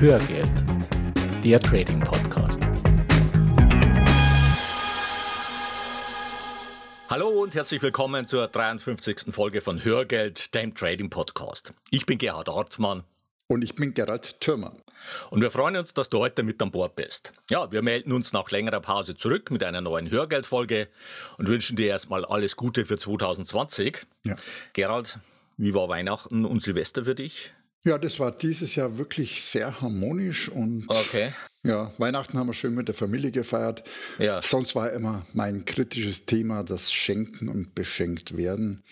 Hörgeld, 0.00 0.48
der 1.42 1.58
Trading 1.58 1.98
Podcast. 1.98 2.60
Hallo 7.10 7.26
und 7.42 7.56
herzlich 7.56 7.82
willkommen 7.82 8.28
zur 8.28 8.46
53. 8.46 9.34
Folge 9.34 9.60
von 9.60 9.82
Hörgeld, 9.82 10.54
dem 10.54 10.72
Trading 10.72 11.10
Podcast. 11.10 11.72
Ich 11.90 12.06
bin 12.06 12.16
Gerhard 12.16 12.48
Hartmann. 12.48 13.02
Und 13.48 13.62
ich 13.62 13.74
bin 13.74 13.92
Gerald 13.92 14.40
Thürmer. 14.40 14.76
Und 15.30 15.40
wir 15.40 15.50
freuen 15.50 15.74
uns, 15.74 15.94
dass 15.94 16.08
du 16.08 16.20
heute 16.20 16.44
mit 16.44 16.62
an 16.62 16.70
Bord 16.70 16.94
bist. 16.94 17.32
Ja, 17.50 17.72
wir 17.72 17.82
melden 17.82 18.12
uns 18.12 18.32
nach 18.32 18.48
längerer 18.52 18.80
Pause 18.80 19.16
zurück 19.16 19.50
mit 19.50 19.64
einer 19.64 19.80
neuen 19.80 20.12
Hörgeldfolge 20.12 20.86
und 21.38 21.48
wünschen 21.48 21.74
dir 21.74 21.88
erstmal 21.88 22.24
alles 22.24 22.54
Gute 22.54 22.84
für 22.84 22.98
2020. 22.98 24.06
Ja. 24.22 24.36
Gerald, 24.74 25.18
wie 25.56 25.74
war 25.74 25.88
Weihnachten 25.88 26.44
und 26.44 26.62
Silvester 26.62 27.02
für 27.02 27.16
dich? 27.16 27.50
Ja, 27.84 27.98
das 27.98 28.18
war 28.18 28.32
dieses 28.32 28.74
Jahr 28.74 28.98
wirklich 28.98 29.42
sehr 29.42 29.80
harmonisch 29.80 30.48
und 30.48 30.84
okay. 30.88 31.32
ja, 31.62 31.90
Weihnachten 31.98 32.38
haben 32.38 32.48
wir 32.48 32.54
schön 32.54 32.74
mit 32.74 32.88
der 32.88 32.94
Familie 32.94 33.30
gefeiert. 33.30 33.84
Ja. 34.18 34.42
Sonst 34.42 34.74
war 34.74 34.92
immer 34.92 35.24
mein 35.32 35.64
kritisches 35.64 36.26
Thema 36.26 36.64
das 36.64 36.92
Schenken 36.92 37.48
und 37.48 37.74
Beschenkt 37.74 38.36
werden. 38.36 38.82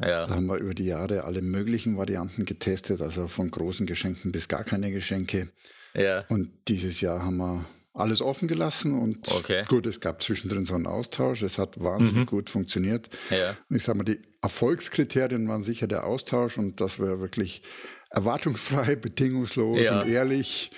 Ja. 0.00 0.26
Da 0.26 0.34
haben 0.34 0.46
wir 0.46 0.56
über 0.56 0.74
die 0.74 0.86
Jahre 0.86 1.24
alle 1.24 1.42
möglichen 1.42 1.96
Varianten 1.96 2.44
getestet, 2.44 3.00
also 3.00 3.28
von 3.28 3.50
großen 3.50 3.86
Geschenken 3.86 4.32
bis 4.32 4.48
gar 4.48 4.64
keine 4.64 4.90
Geschenke. 4.90 5.48
Ja. 5.94 6.24
Und 6.28 6.50
dieses 6.68 7.00
Jahr 7.00 7.22
haben 7.22 7.36
wir 7.36 7.64
alles 7.94 8.22
offen 8.22 8.48
gelassen 8.48 8.98
und 8.98 9.30
okay. 9.30 9.64
gut, 9.68 9.86
es 9.86 10.00
gab 10.00 10.22
zwischendrin 10.22 10.64
so 10.64 10.74
einen 10.74 10.86
Austausch. 10.86 11.42
Es 11.42 11.58
hat 11.58 11.78
wahnsinnig 11.78 12.24
mhm. 12.24 12.26
gut 12.26 12.50
funktioniert. 12.50 13.10
Ja. 13.30 13.56
Ich 13.68 13.84
sage 13.84 13.98
mal, 13.98 14.04
die 14.04 14.20
Erfolgskriterien 14.40 15.46
waren 15.48 15.62
sicher 15.62 15.86
der 15.86 16.04
Austausch 16.04 16.56
und 16.56 16.80
dass 16.80 16.98
wir 16.98 17.20
wirklich 17.20 17.62
erwartungsfrei, 18.12 18.96
bedingungslos 18.96 19.84
ja. 19.84 20.02
und 20.02 20.08
ehrlich 20.08 20.70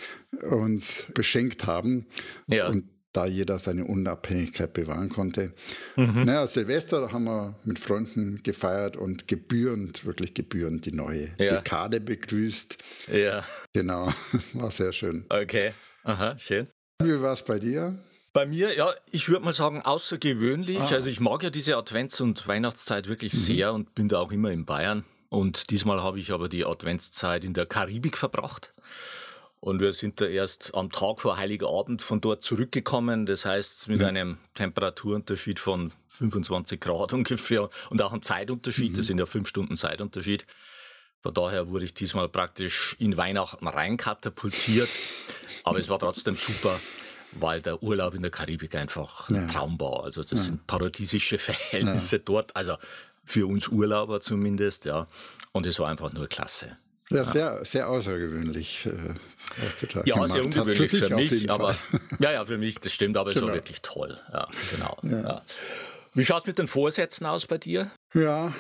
uns 0.43 1.07
beschenkt 1.15 1.67
haben. 1.67 2.07
Ja. 2.49 2.69
Und 2.69 2.89
da 3.13 3.27
jeder 3.27 3.59
seine 3.59 3.85
Unabhängigkeit 3.85 4.73
bewahren 4.73 5.09
konnte. 5.09 5.53
Mhm. 5.97 6.25
Naja, 6.25 6.47
Silvester 6.47 7.13
haben 7.13 7.25
wir 7.25 7.55
mit 7.65 7.79
Freunden 7.79 8.43
gefeiert 8.43 8.97
und 8.97 9.29
gebührend, 9.29 10.05
wirklich 10.05 10.35
gebührend 10.35 10.85
die 10.85 10.93
neue 10.93 11.29
ja. 11.39 11.57
Dekade 11.57 12.01
begrüßt. 12.01 12.77
Ja. 13.13 13.45
Genau, 13.73 14.13
war 14.55 14.71
sehr 14.71 14.93
schön. 14.93 15.25
Okay, 15.29 15.73
aha, 16.03 16.37
schön. 16.39 16.67
Wie 17.03 17.21
war 17.21 17.33
es 17.33 17.45
bei 17.45 17.59
dir? 17.59 17.99
Bei 18.33 18.47
mir, 18.47 18.77
ja, 18.77 18.93
ich 19.13 19.29
würde 19.29 19.45
mal 19.45 19.53
sagen, 19.53 19.81
außergewöhnlich. 19.83 20.81
Ah. 20.81 20.89
Also 20.95 21.09
ich 21.09 21.21
mag 21.21 21.45
ja 21.45 21.51
diese 21.51 21.77
Advents- 21.77 22.21
und 22.21 22.49
Weihnachtszeit 22.49 23.09
wirklich 23.09 23.33
mhm. 23.33 23.39
sehr 23.39 23.73
und 23.73 23.95
bin 23.95 24.09
da 24.09 24.19
auch 24.19 24.33
immer 24.33 24.51
in 24.51 24.65
Bayern. 24.65 25.05
Und 25.35 25.71
diesmal 25.71 26.01
habe 26.01 26.21
ich 26.21 26.31
aber 26.31 26.49
die 26.49 26.65
Adventszeit 26.65 27.45
in 27.45 27.55
der 27.55 27.67
Karibik 27.67 28.17
verbracht. 28.17 28.73
Und 29.59 29.81
wir 29.81 29.93
sind 29.93 30.21
da 30.21 30.27
erst 30.27 30.75
am 30.75 30.93
Tag 30.93 31.21
vor 31.21 31.37
Heiligabend 31.39 32.03
von 32.03 32.21
dort 32.21 32.43
zurückgekommen. 32.43 33.27
Das 33.27 33.45
heißt, 33.45 33.89
mit 33.89 34.01
ja. 34.01 34.07
einem 34.09 34.39
Temperaturunterschied 34.55 35.59
von 35.59 35.91
25 36.09 36.81
Grad 36.81 37.13
ungefähr 37.15 37.69
und 37.91 38.01
auch 38.01 38.13
einem 38.13 38.23
Zeitunterschied. 38.23 38.93
Mhm. 38.93 38.97
Das 38.97 39.07
sind 39.07 39.19
ja 39.19 39.27
fünf 39.27 39.49
Stunden 39.49 39.77
Zeitunterschied. 39.77 40.47
Von 41.21 41.35
daher 41.35 41.69
wurde 41.69 41.87
ich 41.87 41.95
diesmal 41.95 42.29
praktisch 42.29 42.95
in 43.01 43.17
Weihnachten 43.17 43.67
reinkatapultiert. 43.67 44.89
Aber 45.65 45.79
es 45.79 45.89
war 45.89 45.99
trotzdem 45.99 46.37
super, 46.37 46.79
weil 47.33 47.61
der 47.61 47.83
Urlaub 47.83 48.15
in 48.15 48.23
der 48.23 48.31
Karibik 48.31 48.77
einfach 48.77 49.31
ja. 49.31 49.39
ein 49.39 49.49
Traum 49.49 49.81
war. 49.81 50.05
Also 50.05 50.21
das 50.21 50.31
ja. 50.31 50.37
sind 50.37 50.67
paradiesische 50.69 51.39
Verhältnisse 51.39 52.21
dort. 52.21 52.55
Also 52.55 52.77
für 53.25 53.47
uns 53.47 53.69
Urlauber 53.69 54.21
zumindest, 54.21 54.85
ja. 54.85 55.07
Und 55.53 55.67
es 55.67 55.79
war 55.79 55.89
einfach 55.89 56.13
nur 56.13 56.29
klasse. 56.29 56.77
Ja, 57.11 57.25
sehr, 57.31 57.65
sehr 57.65 57.89
außergewöhnlich. 57.89 58.87
Äh, 58.87 59.15
ja, 60.05 60.27
sehr 60.27 60.45
ungewöhnlich 60.45 60.91
für, 60.91 61.09
für 61.09 61.15
mich, 61.15 61.51
aber 61.51 61.77
ja, 62.19 62.33
ja, 62.33 62.45
für 62.45 62.57
mich, 62.57 62.81
das 62.81 62.93
stimmt, 62.93 63.17
aber 63.17 63.31
genau. 63.31 63.47
es 63.47 63.49
war 63.49 63.57
wirklich 63.57 63.83
toll. 63.83 64.19
Ja, 64.33 64.49
genau. 64.71 64.99
Ja. 65.03 65.21
Ja. 65.21 65.43
Wie 66.15 66.25
schaut 66.25 66.43
es 66.43 66.47
mit 66.47 66.59
den 66.59 66.67
Vorsätzen 66.67 67.27
aus 67.27 67.47
bei 67.47 67.59
dir? 67.59 67.91
Ja, 68.15 68.55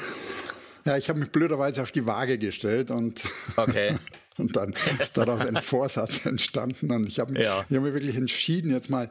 ja 0.84 0.96
ich 0.96 1.08
habe 1.08 1.20
mich 1.20 1.30
blöderweise 1.30 1.82
auf 1.82 1.92
die 1.92 2.04
Waage 2.06 2.38
gestellt 2.38 2.90
und, 2.90 3.22
okay. 3.56 3.96
und 4.36 4.56
dann 4.56 4.74
ist 4.98 5.16
daraus 5.16 5.40
ein 5.40 5.56
Vorsatz 5.56 6.26
entstanden. 6.26 6.90
Und 6.90 7.06
ich 7.06 7.20
habe 7.20 7.32
mich, 7.32 7.44
ja. 7.44 7.60
hab 7.60 7.70
mich 7.70 7.94
wirklich 7.94 8.16
entschieden, 8.16 8.70
jetzt 8.72 8.90
mal 8.90 9.08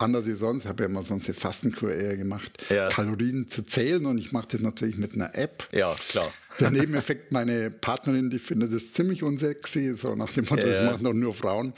anders 0.00 0.26
wie 0.26 0.34
sonst, 0.34 0.66
habe 0.66 0.82
ja 0.82 0.88
immer 0.88 1.02
sonst 1.02 1.26
eine 1.26 1.34
Fastenkur 1.34 1.92
eher 1.92 2.16
gemacht, 2.16 2.64
ja. 2.68 2.88
Kalorien 2.88 3.48
zu 3.48 3.62
zählen 3.62 4.06
und 4.06 4.18
ich 4.18 4.32
mache 4.32 4.48
das 4.52 4.60
natürlich 4.60 4.96
mit 4.96 5.14
einer 5.14 5.34
App. 5.34 5.68
Ja, 5.72 5.94
klar. 6.08 6.32
Der 6.58 6.70
Nebeneffekt, 6.70 7.32
meine 7.32 7.70
Partnerin, 7.70 8.30
die 8.30 8.38
findet 8.38 8.72
das 8.72 8.92
ziemlich 8.92 9.22
unsexy, 9.22 9.94
so 9.94 10.14
nach 10.14 10.32
dem 10.32 10.44
Motto, 10.44 10.66
ja. 10.66 10.72
das 10.72 10.82
machen 10.84 11.04
doch 11.04 11.12
nur 11.12 11.34
Frauen. 11.34 11.74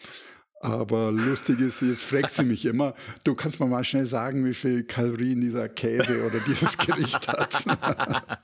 Aber 0.60 1.10
lustig 1.10 1.58
ist, 1.58 1.82
jetzt 1.82 2.04
fragt 2.04 2.36
sie 2.36 2.44
mich 2.44 2.64
immer, 2.64 2.94
du 3.24 3.34
kannst 3.34 3.58
mir 3.58 3.66
mal 3.66 3.82
schnell 3.82 4.06
sagen, 4.06 4.44
wie 4.44 4.54
viel 4.54 4.84
Kalorien 4.84 5.40
dieser 5.40 5.68
Käse 5.68 6.24
oder 6.24 6.38
dieses 6.46 6.78
Gericht 6.78 7.26
hat. 7.26 7.64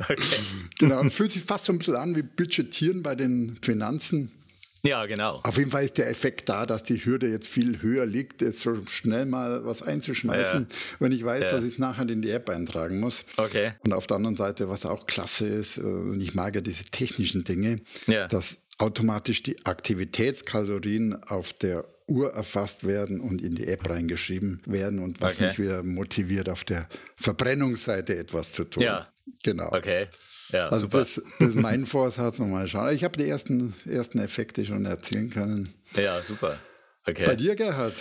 okay. 0.00 0.16
Genau, 0.78 1.02
es 1.02 1.14
fühlt 1.14 1.32
sich 1.32 1.44
fast 1.44 1.64
so 1.64 1.72
ein 1.72 1.78
bisschen 1.78 1.96
an 1.96 2.14
wie 2.14 2.22
Budgetieren 2.22 3.02
bei 3.02 3.14
den 3.14 3.56
Finanzen. 3.62 4.30
Ja, 4.84 5.06
genau. 5.06 5.40
Auf 5.44 5.58
jeden 5.58 5.70
Fall 5.70 5.84
ist 5.84 5.96
der 5.96 6.10
Effekt 6.10 6.48
da, 6.48 6.66
dass 6.66 6.82
die 6.82 7.04
Hürde 7.04 7.28
jetzt 7.28 7.46
viel 7.46 7.82
höher 7.82 8.04
liegt, 8.04 8.42
jetzt 8.42 8.60
so 8.60 8.84
schnell 8.86 9.26
mal 9.26 9.64
was 9.64 9.80
einzuschmeißen, 9.80 10.66
ja. 10.68 10.76
wenn 10.98 11.12
ich 11.12 11.24
weiß, 11.24 11.44
ja. 11.44 11.50
dass 11.52 11.62
ich 11.62 11.74
es 11.74 11.78
nachher 11.78 12.08
in 12.08 12.20
die 12.20 12.30
App 12.30 12.50
eintragen 12.50 12.98
muss. 12.98 13.24
Okay. 13.36 13.74
Und 13.84 13.92
auf 13.92 14.08
der 14.08 14.16
anderen 14.16 14.36
Seite, 14.36 14.68
was 14.68 14.84
auch 14.84 15.06
klasse 15.06 15.46
ist, 15.46 15.78
äh, 15.78 15.82
und 15.82 16.20
ich 16.20 16.34
mag 16.34 16.56
ja 16.56 16.60
diese 16.60 16.84
technischen 16.84 17.44
Dinge, 17.44 17.80
ja. 18.08 18.26
dass 18.26 18.58
automatisch 18.78 19.44
die 19.44 19.64
Aktivitätskalorien 19.64 21.22
auf 21.22 21.52
der 21.52 21.84
Uhr 22.08 22.32
erfasst 22.32 22.84
werden 22.84 23.20
und 23.20 23.40
in 23.40 23.54
die 23.54 23.68
App 23.68 23.88
reingeschrieben 23.88 24.62
werden 24.66 24.98
und 24.98 25.20
was 25.20 25.36
okay. 25.36 25.46
mich 25.46 25.58
wieder 25.60 25.84
motiviert, 25.84 26.48
auf 26.48 26.64
der 26.64 26.88
Verbrennungsseite 27.16 28.16
etwas 28.16 28.52
zu 28.52 28.64
tun. 28.64 28.82
Ja. 28.82 29.08
Genau. 29.44 29.72
Okay. 29.72 30.08
Ja, 30.52 30.68
also 30.68 30.86
super. 30.86 30.98
Das, 30.98 31.20
das 31.38 31.48
ist 31.48 31.54
mein 31.54 31.86
Vorsatz 31.86 32.38
und 32.38 32.50
mal 32.50 32.68
schauen. 32.68 32.94
Ich 32.94 33.04
habe 33.04 33.16
die 33.16 33.28
ersten, 33.28 33.74
ersten 33.86 34.18
Effekte 34.18 34.64
schon 34.64 34.84
erzielen 34.84 35.30
können. 35.30 35.72
Ja, 35.94 36.22
super. 36.22 36.58
Okay. 37.06 37.24
Bei 37.26 37.34
dir, 37.34 37.56
Gerhard? 37.56 37.94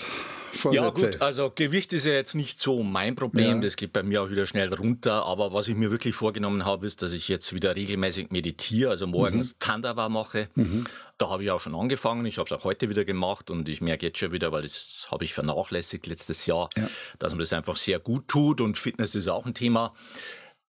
Vorsätze. 0.51 0.84
Ja 0.84 0.89
gut, 0.89 1.22
also 1.22 1.51
Gewicht 1.53 1.94
ist 1.94 2.06
ja 2.06 2.13
jetzt 2.13 2.35
nicht 2.35 2.59
so 2.59 2.84
mein 2.84 3.16
Problem, 3.16 3.56
ja. 3.56 3.62
das 3.62 3.75
geht 3.75 3.94
bei 3.94 4.03
mir 4.03 4.22
auch 4.22 4.29
wieder 4.29 4.45
schnell 4.45 4.73
runter, 4.73 5.25
aber 5.25 5.53
was 5.53 5.67
ich 5.67 5.75
mir 5.75 5.91
wirklich 5.91 6.16
vorgenommen 6.16 6.66
habe, 6.66 6.85
ist, 6.85 7.01
dass 7.01 7.13
ich 7.13 7.28
jetzt 7.28 7.53
wieder 7.53 7.75
regelmäßig 7.75 8.31
meditiere, 8.31 8.89
also 8.89 9.07
morgens 9.07 9.53
mhm. 9.53 9.59
Tandawa 9.59 10.09
mache. 10.09 10.50
Mhm. 10.56 10.83
Da 11.18 11.29
habe 11.29 11.44
ich 11.44 11.51
auch 11.51 11.62
schon 11.62 11.75
angefangen, 11.75 12.25
ich 12.25 12.38
habe 12.38 12.47
es 12.47 12.51
auch 12.51 12.63
heute 12.63 12.89
wieder 12.89 13.06
gemacht 13.06 13.50
und 13.50 13.69
ich 13.69 13.81
merke 13.81 14.07
jetzt 14.07 14.18
schon 14.18 14.31
wieder, 14.31 14.51
weil 14.51 14.63
das 14.63 15.07
habe 15.09 15.23
ich 15.23 15.33
vernachlässigt 15.33 16.07
letztes 16.07 16.45
Jahr, 16.45 16.69
ja. 16.78 16.89
dass 17.19 17.33
man 17.33 17.39
das 17.39 17.53
einfach 17.53 17.78
sehr 17.78 18.00
gut 18.00 18.28
tut 18.28 18.62
und 18.62 18.78
Fitness 18.78 19.16
ist 19.16 19.28
auch 19.28 19.45
ein 19.45 19.53
Thema. 19.53 19.94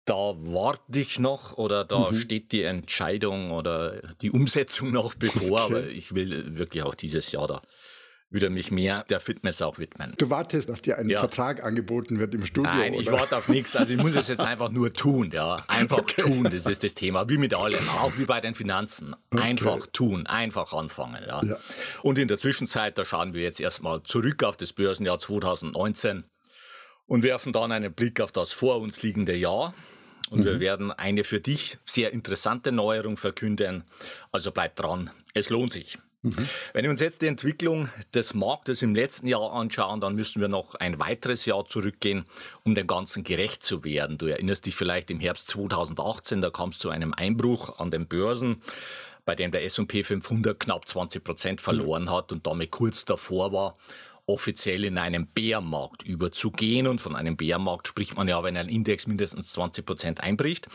Da 0.06 0.34
warte 0.38 1.00
ich 1.00 1.18
noch 1.18 1.58
oder 1.58 1.84
da 1.84 2.10
mhm. 2.10 2.18
steht 2.20 2.52
die 2.52 2.62
Entscheidung 2.62 3.50
oder 3.50 4.00
die 4.22 4.30
Umsetzung 4.30 4.92
noch 4.92 5.14
bevor, 5.14 5.64
okay. 5.64 5.74
aber 5.74 5.86
ich 5.88 6.14
will 6.14 6.56
wirklich 6.56 6.84
auch 6.84 6.94
dieses 6.94 7.32
Jahr 7.32 7.48
da 7.48 7.60
wieder 8.28 8.50
mich 8.50 8.70
mehr 8.70 9.04
der 9.04 9.20
Fitness 9.20 9.62
auch 9.62 9.78
widmen. 9.78 10.14
Du 10.18 10.30
wartest, 10.30 10.68
dass 10.68 10.82
dir 10.82 10.98
ein 10.98 11.08
ja. 11.08 11.20
Vertrag 11.20 11.62
angeboten 11.62 12.18
wird 12.18 12.34
im 12.34 12.44
Studio? 12.44 12.70
Nein, 12.70 12.92
oder? 12.92 13.02
ich 13.02 13.10
warte 13.10 13.36
auf 13.36 13.48
nichts. 13.48 13.76
Also 13.76 13.94
ich 13.94 14.02
muss 14.02 14.16
es 14.16 14.28
jetzt 14.28 14.42
einfach 14.46 14.70
nur 14.70 14.92
tun, 14.92 15.30
ja. 15.32 15.56
Einfach 15.68 15.98
okay. 15.98 16.22
tun, 16.22 16.44
das 16.44 16.66
ist 16.66 16.82
das 16.82 16.94
Thema. 16.94 17.28
Wie 17.28 17.38
mit 17.38 17.54
allem, 17.54 17.88
auch 18.00 18.12
wie 18.16 18.24
bei 18.24 18.40
den 18.40 18.54
Finanzen. 18.54 19.14
Okay. 19.32 19.42
Einfach 19.42 19.86
tun, 19.92 20.26
einfach 20.26 20.72
anfangen, 20.72 21.22
ja. 21.26 21.42
ja. 21.44 21.56
Und 22.02 22.18
in 22.18 22.26
der 22.26 22.38
Zwischenzeit, 22.38 22.98
da 22.98 23.04
schauen 23.04 23.32
wir 23.32 23.42
jetzt 23.42 23.60
erstmal 23.60 24.02
zurück 24.02 24.42
auf 24.42 24.56
das 24.56 24.72
Börsenjahr 24.72 25.18
2019 25.18 26.24
und 27.06 27.22
werfen 27.22 27.52
dann 27.52 27.70
einen 27.70 27.92
Blick 27.92 28.20
auf 28.20 28.32
das 28.32 28.52
vor 28.52 28.80
uns 28.80 29.02
liegende 29.02 29.36
Jahr. 29.36 29.72
Und 30.30 30.40
mhm. 30.40 30.44
wir 30.44 30.60
werden 30.60 30.92
eine 30.92 31.24
für 31.24 31.40
dich 31.40 31.78
sehr 31.84 32.12
interessante 32.12 32.72
Neuerung 32.72 33.16
verkünden. 33.16 33.84
Also 34.32 34.50
bleib 34.52 34.76
dran, 34.76 35.10
es 35.34 35.50
lohnt 35.50 35.72
sich. 35.72 35.98
Mhm. 36.22 36.48
Wenn 36.72 36.82
wir 36.82 36.90
uns 36.90 37.00
jetzt 37.00 37.22
die 37.22 37.26
Entwicklung 37.26 37.88
des 38.14 38.34
Marktes 38.34 38.82
im 38.82 38.94
letzten 38.94 39.28
Jahr 39.28 39.52
anschauen, 39.52 40.00
dann 40.00 40.14
müssen 40.14 40.40
wir 40.40 40.48
noch 40.48 40.74
ein 40.74 40.98
weiteres 40.98 41.46
Jahr 41.46 41.64
zurückgehen, 41.66 42.24
um 42.64 42.74
dem 42.74 42.86
Ganzen 42.86 43.22
gerecht 43.22 43.62
zu 43.62 43.84
werden. 43.84 44.18
Du 44.18 44.26
erinnerst 44.26 44.66
dich 44.66 44.74
vielleicht 44.74 45.10
im 45.10 45.20
Herbst 45.20 45.48
2018, 45.48 46.40
da 46.40 46.50
kam 46.50 46.70
es 46.70 46.78
zu 46.78 46.90
einem 46.90 47.14
Einbruch 47.14 47.78
an 47.78 47.90
den 47.90 48.08
Börsen 48.08 48.60
bei 49.26 49.34
dem 49.34 49.50
der 49.50 49.64
S&P 49.64 50.04
500 50.04 50.58
knapp 50.58 50.88
20 50.88 51.22
Prozent 51.22 51.60
verloren 51.60 52.10
hat 52.10 52.30
und 52.30 52.46
damit 52.46 52.70
kurz 52.70 53.04
davor 53.04 53.52
war, 53.52 53.76
offiziell 54.26 54.84
in 54.84 54.98
einen 54.98 55.28
Bärmarkt 55.28 56.02
überzugehen. 56.02 56.86
Und 56.86 57.00
von 57.00 57.16
einem 57.16 57.36
Bärmarkt 57.36 57.88
spricht 57.88 58.16
man 58.16 58.28
ja, 58.28 58.42
wenn 58.42 58.56
ein 58.56 58.68
Index 58.68 59.06
mindestens 59.06 59.52
20 59.52 59.86
Prozent 59.86 60.20
einbricht. 60.20 60.68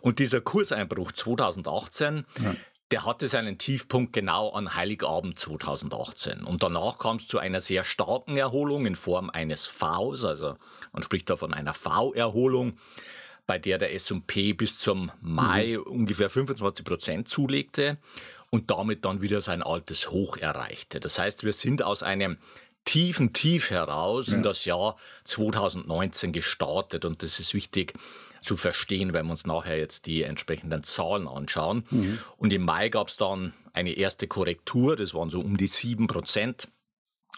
Und 0.00 0.18
dieser 0.18 0.40
Kurseinbruch 0.40 1.12
2018, 1.12 2.26
ja. 2.42 2.54
der 2.90 3.06
hatte 3.06 3.28
seinen 3.28 3.58
Tiefpunkt 3.58 4.12
genau 4.12 4.50
an 4.50 4.74
Heiligabend 4.74 5.38
2018. 5.38 6.44
Und 6.44 6.62
danach 6.62 6.98
kam 6.98 7.16
es 7.16 7.26
zu 7.26 7.38
einer 7.38 7.60
sehr 7.60 7.84
starken 7.84 8.36
Erholung 8.36 8.84
in 8.86 8.96
Form 8.96 9.30
eines 9.30 9.66
Vs, 9.66 10.24
also 10.24 10.56
man 10.92 11.02
spricht 11.02 11.30
da 11.30 11.36
von 11.36 11.54
einer 11.54 11.74
V-Erholung 11.74 12.78
bei 13.46 13.58
der 13.58 13.78
der 13.78 13.94
S&P 13.94 14.52
bis 14.52 14.78
zum 14.78 15.10
Mai 15.22 15.78
mhm. 15.78 15.90
ungefähr 15.90 16.28
25 16.28 16.84
Prozent 16.84 17.28
zulegte. 17.28 17.96
und 18.50 18.70
damit 18.70 19.04
dann 19.04 19.20
wieder 19.20 19.40
sein 19.40 19.62
altes 19.62 20.10
Hoch 20.10 20.36
erreichte. 20.38 21.00
Das 21.00 21.18
heißt, 21.18 21.44
wir 21.44 21.52
sind 21.52 21.82
aus 21.82 22.02
einem 22.02 22.38
tiefen 22.88 23.34
Tief 23.34 23.70
heraus 23.70 24.28
ja. 24.28 24.36
in 24.38 24.42
das 24.42 24.64
Jahr 24.64 24.96
2019 25.24 26.32
gestartet 26.32 27.04
und 27.04 27.22
das 27.22 27.38
ist 27.38 27.52
wichtig 27.52 27.92
zu 28.40 28.56
verstehen, 28.56 29.12
wenn 29.12 29.26
wir 29.26 29.32
uns 29.32 29.46
nachher 29.46 29.76
jetzt 29.76 30.06
die 30.06 30.22
entsprechenden 30.22 30.82
Zahlen 30.84 31.28
anschauen. 31.28 31.84
Mhm. 31.90 32.18
Und 32.38 32.50
im 32.50 32.64
Mai 32.64 32.88
gab 32.88 33.08
es 33.08 33.18
dann 33.18 33.52
eine 33.74 33.92
erste 33.92 34.26
Korrektur, 34.26 34.96
das 34.96 35.12
waren 35.12 35.28
so 35.28 35.40
um 35.40 35.58
die 35.58 35.66
7 35.66 36.06
Prozent. 36.06 36.68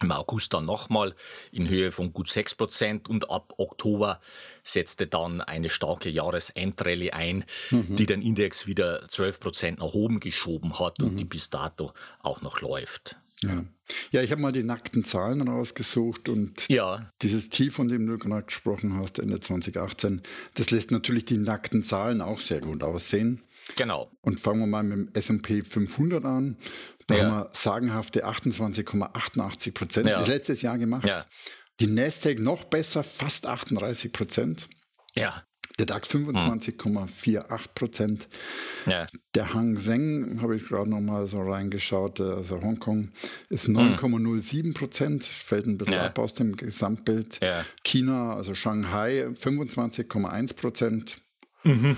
Im 0.00 0.12
August 0.12 0.54
dann 0.54 0.66
nochmal 0.66 1.16
in 1.50 1.68
Höhe 1.68 1.90
von 1.90 2.12
gut 2.12 2.30
6 2.30 2.54
Prozent 2.54 3.08
und 3.08 3.28
ab 3.28 3.52
Oktober 3.58 4.20
setzte 4.62 5.08
dann 5.08 5.40
eine 5.40 5.68
starke 5.68 6.08
Jahresendrallye 6.10 7.10
ein, 7.10 7.44
mhm. 7.70 7.96
die 7.96 8.06
den 8.06 8.22
Index 8.22 8.68
wieder 8.68 9.08
12 9.08 9.40
Prozent 9.40 9.78
nach 9.80 9.94
oben 9.94 10.20
geschoben 10.20 10.78
hat 10.78 11.00
mhm. 11.00 11.08
und 11.08 11.16
die 11.16 11.24
bis 11.24 11.50
dato 11.50 11.92
auch 12.20 12.40
noch 12.40 12.60
läuft. 12.60 13.16
Ja, 13.42 13.64
ja 14.12 14.22
ich 14.22 14.30
habe 14.30 14.40
mal 14.40 14.52
die 14.52 14.62
nackten 14.62 15.04
Zahlen 15.04 15.46
rausgesucht 15.46 16.28
und 16.28 16.68
ja. 16.68 17.10
dieses 17.22 17.48
Tief, 17.48 17.74
von 17.74 17.88
dem 17.88 18.06
du 18.06 18.18
gerade 18.18 18.44
gesprochen 18.44 18.98
hast, 18.98 19.18
Ende 19.18 19.40
2018, 19.40 20.22
das 20.54 20.70
lässt 20.70 20.90
natürlich 20.90 21.24
die 21.24 21.38
nackten 21.38 21.82
Zahlen 21.82 22.20
auch 22.20 22.40
sehr 22.40 22.60
gut 22.60 22.82
aussehen. 22.82 23.42
Genau. 23.76 24.10
Und 24.20 24.40
fangen 24.40 24.60
wir 24.60 24.66
mal 24.66 24.82
mit 24.82 24.98
dem 24.98 25.10
S&P 25.14 25.62
500 25.62 26.24
an. 26.24 26.56
Da 27.06 27.16
ja. 27.16 27.24
haben 27.24 27.30
wir 27.30 27.50
sagenhafte 27.54 28.26
28,88 28.26 29.72
Prozent 29.72 30.08
ja. 30.08 30.24
letztes 30.24 30.62
Jahr 30.62 30.78
gemacht. 30.78 31.06
Ja. 31.06 31.24
Die 31.80 31.86
Nasdaq 31.86 32.38
noch 32.38 32.64
besser, 32.64 33.02
fast 33.02 33.46
38 33.46 34.12
Prozent. 34.12 34.68
Ja. 35.14 35.44
Der 35.80 35.86
DAX 35.86 36.10
25,48 36.10 37.58
Prozent. 37.74 38.28
Ja. 38.84 39.06
Der 39.34 39.54
Hang 39.54 39.78
Seng, 39.78 40.42
habe 40.42 40.54
ich 40.54 40.66
gerade 40.66 40.90
noch 40.90 41.00
mal 41.00 41.26
so 41.26 41.40
reingeschaut, 41.40 42.20
also 42.20 42.60
Hongkong, 42.60 43.08
ist 43.48 43.66
9,07 43.66 44.74
Prozent, 44.74 45.24
fällt 45.24 45.66
ein 45.66 45.78
bisschen 45.78 45.94
ja. 45.94 46.04
ab 46.04 46.18
aus 46.18 46.34
dem 46.34 46.54
Gesamtbild. 46.54 47.38
Ja. 47.42 47.64
China, 47.82 48.34
also 48.34 48.52
Shanghai, 48.54 49.28
25,1 49.28 50.54
Prozent. 50.54 51.22
Mhm. 51.64 51.96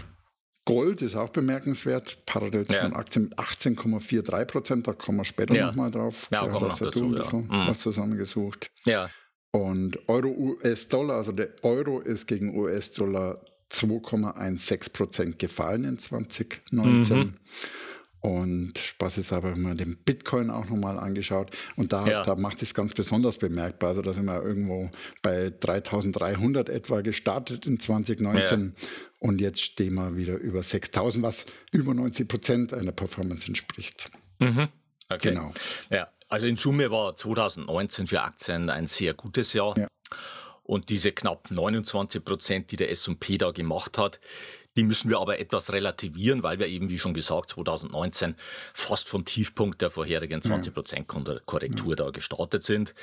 Gold 0.64 1.02
ist 1.02 1.16
auch 1.16 1.30
bemerkenswert, 1.30 2.24
parallel 2.24 2.64
zu 2.66 2.80
den 2.80 2.92
Aktien 2.92 3.24
mit 3.24 3.38
18,43 3.40 4.44
Prozent, 4.44 4.86
da 4.86 4.92
kommen 4.92 5.18
wir 5.18 5.24
später 5.24 5.56
ja. 5.56 5.66
nochmal 5.66 5.90
drauf. 5.90 6.28
Ja, 6.30 6.44
wir 6.44 6.60
noch 6.60 6.78
dazu, 6.78 7.12
ja. 7.16 7.32
mhm. 7.32 7.48
was 7.48 7.80
zusammengesucht. 7.80 8.70
Ja. 8.84 9.10
Und 9.50 10.08
Euro-US-Dollar, 10.08 11.16
also 11.16 11.32
der 11.32 11.48
Euro 11.62 11.98
ist 11.98 12.28
gegen 12.28 12.56
US-Dollar 12.56 13.44
2,16 13.72 14.92
Prozent 14.92 15.38
gefallen 15.38 15.84
in 15.84 15.98
2019. 15.98 17.18
Mhm. 17.18 17.34
Und 18.20 18.78
Spaß 18.78 19.18
ist 19.18 19.32
aber 19.32 19.56
mal 19.56 19.74
den 19.74 19.96
Bitcoin 19.96 20.48
auch 20.50 20.66
nochmal 20.66 20.96
angeschaut. 20.96 21.50
Und 21.74 21.92
da, 21.92 22.06
ja. 22.06 22.22
da 22.22 22.36
macht 22.36 22.62
es 22.62 22.72
ganz 22.72 22.94
besonders 22.94 23.36
bemerkbar. 23.36 23.90
Also 23.90 24.02
da 24.02 24.12
sind 24.12 24.26
wir 24.26 24.40
irgendwo 24.40 24.90
bei 25.22 25.52
3300 25.58 26.68
etwa 26.68 27.00
gestartet 27.00 27.66
in 27.66 27.80
2019. 27.80 28.74
Ja. 28.76 28.88
Und 29.18 29.40
jetzt 29.40 29.60
stehen 29.60 29.94
wir 29.94 30.16
wieder 30.16 30.36
über 30.36 30.62
6000, 30.62 31.24
was 31.24 31.46
über 31.72 31.94
90 31.94 32.28
Prozent 32.28 32.72
einer 32.74 32.92
Performance 32.92 33.48
entspricht. 33.48 34.08
Mhm. 34.38 34.68
Okay. 35.08 35.30
Genau. 35.30 35.52
Ja, 35.90 36.08
also 36.28 36.46
in 36.46 36.54
Summe 36.54 36.92
war 36.92 37.16
2019 37.16 38.06
für 38.06 38.22
Aktien 38.22 38.70
ein 38.70 38.86
sehr 38.86 39.14
gutes 39.14 39.52
Jahr. 39.52 39.76
Ja. 39.76 39.88
Und 40.64 40.90
diese 40.90 41.12
knapp 41.12 41.50
29 41.50 42.24
Prozent, 42.24 42.70
die 42.70 42.76
der 42.76 42.90
S&P 42.90 43.36
da 43.38 43.50
gemacht 43.50 43.98
hat, 43.98 44.20
die 44.76 44.84
müssen 44.84 45.10
wir 45.10 45.18
aber 45.18 45.38
etwas 45.38 45.72
relativieren, 45.72 46.42
weil 46.42 46.58
wir 46.58 46.66
eben, 46.66 46.88
wie 46.88 46.98
schon 46.98 47.14
gesagt, 47.14 47.50
2019 47.50 48.36
fast 48.72 49.08
vom 49.08 49.24
Tiefpunkt 49.24 49.82
der 49.82 49.90
vorherigen 49.90 50.40
20 50.40 50.72
Prozent 50.72 51.08
Korrektur 51.08 51.90
ja. 51.90 51.96
da 51.96 52.10
gestartet 52.10 52.62
sind. 52.62 52.94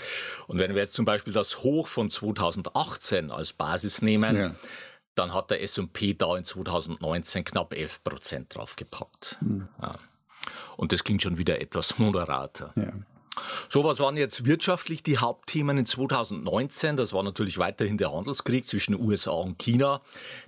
Und 0.47 0.57
wenn 0.57 0.73
wir 0.73 0.81
jetzt 0.81 0.95
zum 0.95 1.05
Beispiel 1.05 1.33
das 1.33 1.59
Hoch 1.63 1.87
von 1.87 2.09
2018 2.09 3.29
als 3.29 3.53
Basis 3.53 4.01
nehmen, 4.01 4.35
ja. 4.35 4.55
dann 5.15 5.33
hat 5.33 5.51
der 5.51 5.61
S&P 5.61 6.15
da 6.15 6.37
in 6.37 6.43
2019 6.43 7.43
knapp 7.43 7.73
11 7.73 8.03
Prozent 8.03 8.55
draufgepackt. 8.55 9.37
Mhm. 9.41 9.67
Ja. 9.81 9.99
Und 10.77 10.91
das 10.91 11.03
klingt 11.03 11.21
schon 11.21 11.37
wieder 11.37 11.61
etwas 11.61 11.99
moderater. 11.99 12.71
Ja. 12.75 12.93
So, 13.69 13.83
was 13.83 13.99
waren 13.99 14.17
jetzt 14.17 14.45
wirtschaftlich 14.45 15.03
die 15.03 15.17
Hauptthemen 15.17 15.77
in 15.77 15.85
2019? 15.85 16.97
Das 16.97 17.13
war 17.13 17.23
natürlich 17.23 17.57
weiterhin 17.57 17.97
der 17.97 18.11
Handelskrieg 18.11 18.65
zwischen 18.65 18.93
den 18.93 19.01
USA 19.01 19.31
und 19.31 19.57
China, 19.57 20.01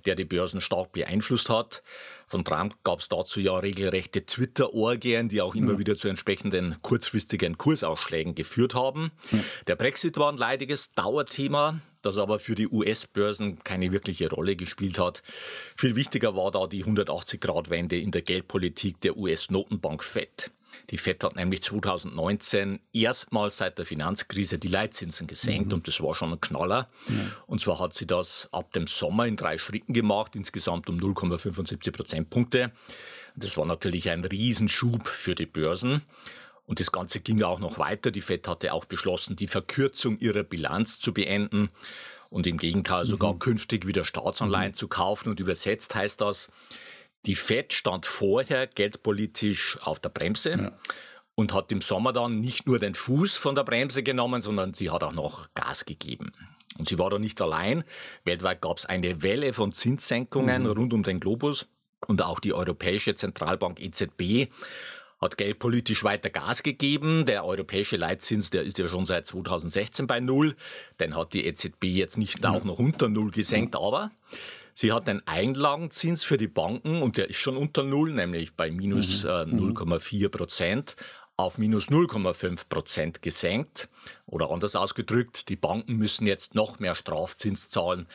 der 0.04 0.14
die 0.14 0.24
Börsen 0.24 0.60
stark 0.60 0.92
beeinflusst 0.92 1.48
hat. 1.48 1.82
Von 2.26 2.44
Trump 2.44 2.76
gab 2.84 3.00
es 3.00 3.08
dazu 3.08 3.40
ja 3.40 3.56
regelrechte 3.58 4.24
Twitter-Orgien, 4.24 5.28
die 5.28 5.42
auch 5.42 5.54
immer 5.54 5.72
ja. 5.72 5.78
wieder 5.78 5.96
zu 5.96 6.08
entsprechenden 6.08 6.76
kurzfristigen 6.82 7.58
Kursausschlägen 7.58 8.34
geführt 8.34 8.74
haben. 8.74 9.12
Ja. 9.30 9.38
Der 9.66 9.76
Brexit 9.76 10.16
war 10.16 10.32
ein 10.32 10.38
leidiges 10.38 10.94
Dauerthema 10.94 11.80
das 12.02 12.18
aber 12.18 12.38
für 12.38 12.54
die 12.54 12.68
US-Börsen 12.68 13.58
keine 13.58 13.92
wirkliche 13.92 14.28
Rolle 14.28 14.56
gespielt 14.56 14.98
hat. 14.98 15.22
Viel 15.76 15.96
wichtiger 15.96 16.36
war 16.36 16.50
da 16.50 16.66
die 16.66 16.84
180-Grad-Wende 16.84 17.98
in 17.98 18.10
der 18.10 18.22
Geldpolitik 18.22 19.00
der 19.00 19.16
US-Notenbank 19.16 20.02
Fed. 20.02 20.50
Die 20.90 20.98
FED 20.98 21.24
hat 21.24 21.36
nämlich 21.36 21.62
2019 21.62 22.80
erstmals 22.92 23.58
seit 23.58 23.78
der 23.78 23.86
Finanzkrise 23.86 24.58
die 24.58 24.68
Leitzinsen 24.68 25.26
gesenkt 25.26 25.68
mhm. 25.68 25.74
und 25.74 25.88
das 25.88 26.00
war 26.00 26.14
schon 26.14 26.32
ein 26.32 26.40
Knaller. 26.40 26.88
Ja. 27.08 27.14
Und 27.46 27.60
zwar 27.60 27.78
hat 27.78 27.94
sie 27.94 28.06
das 28.06 28.48
ab 28.52 28.72
dem 28.72 28.86
Sommer 28.86 29.26
in 29.26 29.36
drei 29.36 29.58
Schritten 29.58 29.92
gemacht, 29.92 30.36
insgesamt 30.36 30.88
um 30.88 30.98
0,75 30.98 31.90
Prozentpunkte. 31.92 32.72
Das 33.36 33.56
war 33.56 33.66
natürlich 33.66 34.10
ein 34.10 34.24
Riesenschub 34.24 35.06
für 35.06 35.34
die 35.34 35.46
Börsen. 35.46 36.02
Und 36.66 36.80
das 36.80 36.92
Ganze 36.92 37.20
ging 37.20 37.42
auch 37.42 37.58
noch 37.58 37.78
weiter. 37.78 38.10
Die 38.10 38.20
FED 38.20 38.48
hatte 38.48 38.72
auch 38.72 38.84
beschlossen, 38.84 39.36
die 39.36 39.46
Verkürzung 39.48 40.18
ihrer 40.18 40.42
Bilanz 40.42 40.98
zu 40.98 41.12
beenden 41.12 41.70
und 42.30 42.46
im 42.46 42.56
Gegenteil 42.56 43.04
sogar 43.04 43.34
mhm. 43.34 43.38
künftig 43.40 43.86
wieder 43.86 44.04
Staatsanleihen 44.04 44.72
mhm. 44.72 44.76
zu 44.76 44.88
kaufen. 44.88 45.28
Und 45.28 45.40
übersetzt 45.40 45.94
heißt 45.94 46.20
das, 46.20 46.50
die 47.26 47.34
FED 47.34 47.72
stand 47.72 48.06
vorher 48.06 48.66
geldpolitisch 48.66 49.78
auf 49.82 50.00
der 50.00 50.08
Bremse. 50.08 50.50
Ja. 50.50 50.72
Und 51.34 51.54
hat 51.54 51.72
im 51.72 51.80
Sommer 51.80 52.12
dann 52.12 52.40
nicht 52.40 52.66
nur 52.66 52.78
den 52.78 52.94
Fuß 52.94 53.36
von 53.36 53.54
der 53.54 53.64
Bremse 53.64 54.02
genommen, 54.02 54.42
sondern 54.42 54.74
sie 54.74 54.90
hat 54.90 55.02
auch 55.02 55.14
noch 55.14 55.48
Gas 55.54 55.86
gegeben. 55.86 56.32
Und 56.78 56.88
sie 56.88 56.98
war 56.98 57.08
da 57.08 57.18
nicht 57.18 57.40
allein. 57.40 57.84
Weltweit 58.24 58.60
gab 58.60 58.76
es 58.76 58.84
eine 58.84 59.22
Welle 59.22 59.54
von 59.54 59.72
Zinssenkungen 59.72 60.64
mhm. 60.64 60.70
rund 60.70 60.92
um 60.92 61.02
den 61.02 61.20
Globus. 61.20 61.68
Und 62.06 62.20
auch 62.20 62.38
die 62.38 62.52
Europäische 62.52 63.14
Zentralbank 63.14 63.80
EZB 63.80 64.50
hat 65.20 65.38
geldpolitisch 65.38 66.04
weiter 66.04 66.30
Gas 66.30 66.62
gegeben. 66.62 67.24
Der 67.24 67.44
europäische 67.44 67.96
Leitzins, 67.96 68.50
der 68.50 68.62
ist 68.62 68.78
ja 68.78 68.88
schon 68.88 69.06
seit 69.06 69.26
2016 69.26 70.06
bei 70.06 70.20
Null. 70.20 70.54
Den 70.98 71.16
hat 71.16 71.32
die 71.32 71.46
EZB 71.46 71.84
jetzt 71.84 72.18
nicht 72.18 72.44
auch 72.44 72.64
noch 72.64 72.78
unter 72.78 73.08
Null 73.08 73.30
gesenkt, 73.30 73.76
aber 73.76 74.10
sie 74.74 74.92
hat 74.92 75.08
den 75.08 75.26
Einlagenzins 75.26 76.24
für 76.24 76.36
die 76.36 76.48
Banken 76.48 77.02
und 77.02 77.16
der 77.16 77.30
ist 77.30 77.36
schon 77.36 77.56
unter 77.56 77.82
Null, 77.82 78.12
nämlich 78.12 78.54
bei 78.54 78.70
minus 78.70 79.24
mhm. 79.24 79.30
äh, 79.30 79.42
0,4 79.44 80.28
Prozent 80.28 80.96
auf 81.36 81.58
minus 81.58 81.88
0,5 81.88 82.68
Prozent 82.68 83.22
gesenkt. 83.22 83.88
Oder 84.26 84.50
anders 84.50 84.76
ausgedrückt, 84.76 85.48
die 85.48 85.56
Banken 85.56 85.96
müssen 85.96 86.26
jetzt 86.26 86.54
noch 86.54 86.78
mehr 86.78 86.94
Strafzins 86.94 87.70
zahlen, 87.70 88.06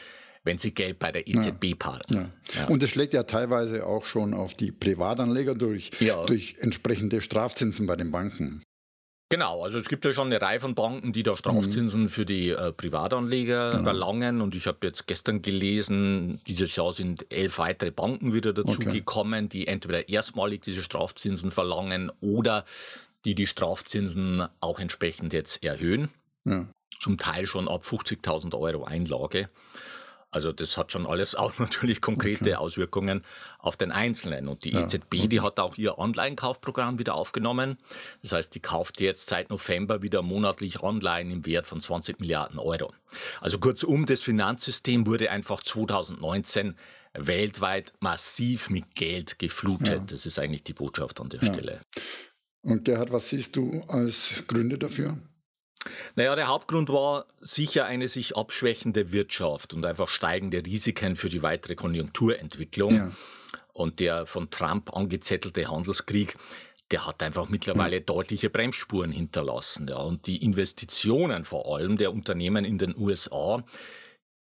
wenn 0.44 0.58
sie 0.58 0.74
Geld 0.74 1.00
bei 1.00 1.12
der 1.12 1.28
EZB 1.28 1.64
ja. 1.66 1.76
parken. 1.76 2.16
Ja. 2.16 2.32
Ja. 2.62 2.68
Und 2.68 2.82
das 2.82 2.90
schlägt 2.90 3.14
ja 3.14 3.24
teilweise 3.24 3.86
auch 3.86 4.06
schon 4.06 4.34
auf 4.34 4.54
die 4.54 4.72
Privatanleger 4.72 5.56
durch, 5.56 5.92
durch 6.28 6.56
entsprechende 6.60 7.22
Strafzinsen 7.22 7.86
bei 7.86 7.96
den 7.96 8.12
Banken. 8.12 8.62
Genau, 9.30 9.64
also 9.64 9.78
es 9.78 9.90
gibt 9.90 10.06
ja 10.06 10.14
schon 10.14 10.28
eine 10.28 10.42
Reihe 10.42 10.62
von 10.62 10.74
Banken, 10.74 11.12
die 11.12 11.22
da 11.22 11.36
Strafzinsen 11.36 12.04
mhm. 12.04 12.10
für 12.10 12.24
die 12.24 12.50
äh, 12.50 12.72
Privatanleger 12.72 13.72
genau. 13.72 13.84
verlangen. 13.84 14.40
Und 14.40 14.56
ich 14.56 14.68
habe 14.68 14.78
jetzt 14.84 15.06
gestern 15.06 15.42
gelesen, 15.42 16.40
dieses 16.48 16.76
Jahr 16.78 16.94
sind 16.94 17.26
elf 17.30 17.60
weitere 17.60 17.92
Banken 17.92 18.34
wieder 18.34 18.54
dazugekommen, 18.54 19.46
okay. 19.46 19.50
die 19.50 19.68
entweder 19.68 20.08
erstmalig 20.08 20.62
diese 20.62 20.82
Strafzinsen 20.82 21.52
verlangen 21.52 22.10
oder 22.22 22.64
die 23.26 23.36
die 23.36 23.48
Strafzinsen 23.48 24.48
auch 24.62 24.80
entsprechend 24.80 25.34
jetzt 25.34 25.62
erhöhen. 25.62 26.08
Ja. 26.46 26.66
Zum 26.98 27.18
Teil 27.18 27.46
schon 27.48 27.68
ab 27.68 27.82
50.000 27.84 28.58
Euro 28.58 28.86
Einlage. 28.86 29.50
Also 30.30 30.52
das 30.52 30.78
hat 30.78 30.92
schon 30.92 31.06
alles 31.06 31.36
auch 31.36 31.58
natürlich 31.60 32.02
konkrete 32.02 32.44
okay. 32.46 32.56
Auswirkungen 32.56 33.24
auf 33.60 33.78
den 33.78 33.92
Einzelnen. 33.92 34.48
Und 34.48 34.64
die 34.66 34.72
ja. 34.72 34.82
EZB, 34.82 35.28
die 35.28 35.42
hat 35.42 35.60
auch 35.60 35.78
ihr 35.78 35.98
Online-Kaufprogramm 35.98 37.00
wieder 37.00 37.16
aufgenommen. 37.16 37.78
Das 38.22 38.34
heißt, 38.34 38.56
die 38.56 38.60
kauft 38.60 39.00
jetzt 39.02 39.30
seit 39.30 39.50
November 39.50 40.02
wieder 40.02 40.22
monatlich 40.22 40.82
Online 40.82 41.32
im 41.32 41.46
Wert 41.46 41.68
von 41.68 41.80
20 41.80 42.20
Milliarden 42.20 42.60
Euro. 42.60 42.94
Also 43.42 43.60
kurzum, 43.60 44.06
das 44.06 44.22
Finanzsystem 44.22 45.06
wurde 45.08 45.32
einfach 45.32 45.62
2019 45.62 46.76
weltweit 47.14 47.94
massiv 48.00 48.70
mit 48.70 48.96
Geld 48.96 49.40
geflutet. 49.40 49.88
Ja. 49.88 50.04
Das 50.08 50.26
ist 50.26 50.40
eigentlich 50.40 50.64
die 50.64 50.74
Botschaft 50.74 51.20
an 51.20 51.30
der 51.30 51.42
ja. 51.42 51.54
Stelle. 51.54 51.82
Und 52.62 52.86
Gerhard, 52.86 53.12
was 53.12 53.30
siehst 53.30 53.56
du 53.56 53.82
als 53.88 54.44
Gründe 54.48 54.78
dafür? 54.78 55.18
Naja, 56.16 56.36
der 56.36 56.48
Hauptgrund 56.48 56.90
war 56.90 57.26
sicher 57.40 57.86
eine 57.86 58.08
sich 58.08 58.36
abschwächende 58.36 59.12
Wirtschaft 59.12 59.74
und 59.74 59.86
einfach 59.86 60.10
steigende 60.10 60.66
Risiken 60.66 61.16
für 61.16 61.30
die 61.30 61.42
weitere 61.44 61.76
Konjunkturentwicklung. 61.76 62.96
Ja. 62.96 63.12
Und 63.74 64.00
der 64.00 64.26
von 64.26 64.50
Trump 64.50 64.96
angezettelte 64.96 65.70
Handelskrieg, 65.70 66.36
der 66.92 67.06
hat 67.06 67.22
einfach 67.22 67.50
mittlerweile 67.50 68.02
deutliche 68.02 68.50
Bremsspuren 68.50 69.12
hinterlassen. 69.12 69.88
Ja. 69.88 69.98
Und 69.98 70.28
die 70.28 70.44
Investitionen 70.44 71.46
vor 71.46 71.76
allem 71.76 71.98
der 71.98 72.12
Unternehmen 72.12 72.66
in 72.66 72.78
den 72.78 72.96
USA, 72.98 73.64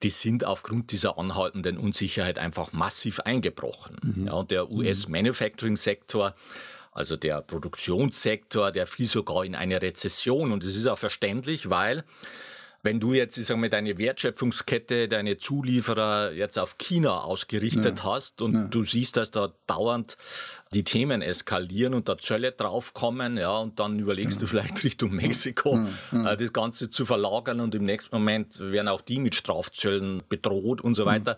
die 0.03 0.09
sind 0.09 0.45
aufgrund 0.45 0.91
dieser 0.91 1.17
anhaltenden 1.17 1.77
Unsicherheit 1.77 2.37
einfach 2.39 2.71
massiv 2.71 3.19
eingebrochen. 3.21 3.97
Mhm. 4.01 4.27
Ja, 4.27 4.33
und 4.33 4.51
der 4.51 4.69
US-Manufacturing-Sektor, 4.69 6.35
also 6.97 7.15
der 7.15 7.41
Produktionssektor, 7.41 8.71
der 8.71 8.87
fiel 8.87 9.05
sogar 9.05 9.45
in 9.45 9.53
eine 9.53 9.81
Rezession. 9.81 10.51
Und 10.51 10.63
das 10.63 10.75
ist 10.75 10.87
auch 10.87 10.97
verständlich, 10.97 11.69
weil 11.69 12.03
wenn 12.81 12.99
du 12.99 13.13
jetzt, 13.13 13.37
ich 13.37 13.45
sag 13.45 13.57
mal, 13.57 13.69
deine 13.69 13.97
Wertschöpfungskette, 13.97 15.07
deine 15.07 15.37
Zulieferer 15.37 16.31
jetzt 16.31 16.57
auf 16.57 16.77
China 16.77 17.21
ausgerichtet 17.21 17.99
ja. 17.99 18.05
hast 18.05 18.41
und 18.41 18.53
ja. 18.53 18.63
du 18.63 18.81
siehst, 18.83 19.17
dass 19.17 19.29
da 19.29 19.51
dauernd 19.67 20.15
die 20.73 20.83
Themen 20.83 21.21
eskalieren 21.21 21.93
und 21.93 22.07
da 22.07 22.17
Zölle 22.17 22.51
draufkommen, 22.51 23.37
ja, 23.37 23.57
und 23.57 23.79
dann 23.79 23.99
überlegst 23.99 24.37
ja. 24.37 24.41
du 24.41 24.47
vielleicht 24.47 24.83
Richtung 24.83 25.11
Mexiko 25.11 25.79
äh, 26.13 26.37
das 26.37 26.53
Ganze 26.53 26.89
zu 26.89 27.05
verlagern 27.05 27.59
und 27.59 27.75
im 27.75 27.83
nächsten 27.83 28.15
Moment 28.15 28.59
werden 28.59 28.87
auch 28.87 29.01
die 29.01 29.19
mit 29.19 29.35
Strafzöllen 29.35 30.23
bedroht 30.29 30.81
und 30.81 30.95
so 30.95 31.05
weiter. 31.05 31.37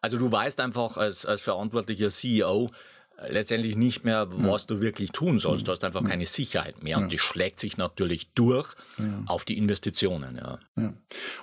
Also 0.00 0.18
du 0.18 0.30
weißt 0.30 0.60
einfach 0.60 0.96
als, 0.96 1.24
als 1.24 1.40
verantwortlicher 1.40 2.10
CEO, 2.10 2.70
letztendlich 3.28 3.76
nicht 3.76 4.04
mehr, 4.04 4.28
was 4.30 4.62
ja. 4.62 4.66
du 4.68 4.80
wirklich 4.80 5.10
tun 5.10 5.38
sollst. 5.38 5.68
Du 5.68 5.72
hast 5.72 5.84
einfach 5.84 6.02
ja. 6.02 6.08
keine 6.08 6.26
Sicherheit 6.26 6.82
mehr. 6.82 6.98
Und 6.98 7.12
die 7.12 7.18
schlägt 7.18 7.60
sich 7.60 7.76
natürlich 7.76 8.32
durch 8.32 8.74
auf 9.26 9.44
die 9.44 9.58
Investitionen. 9.58 10.36
Ja. 10.76 10.94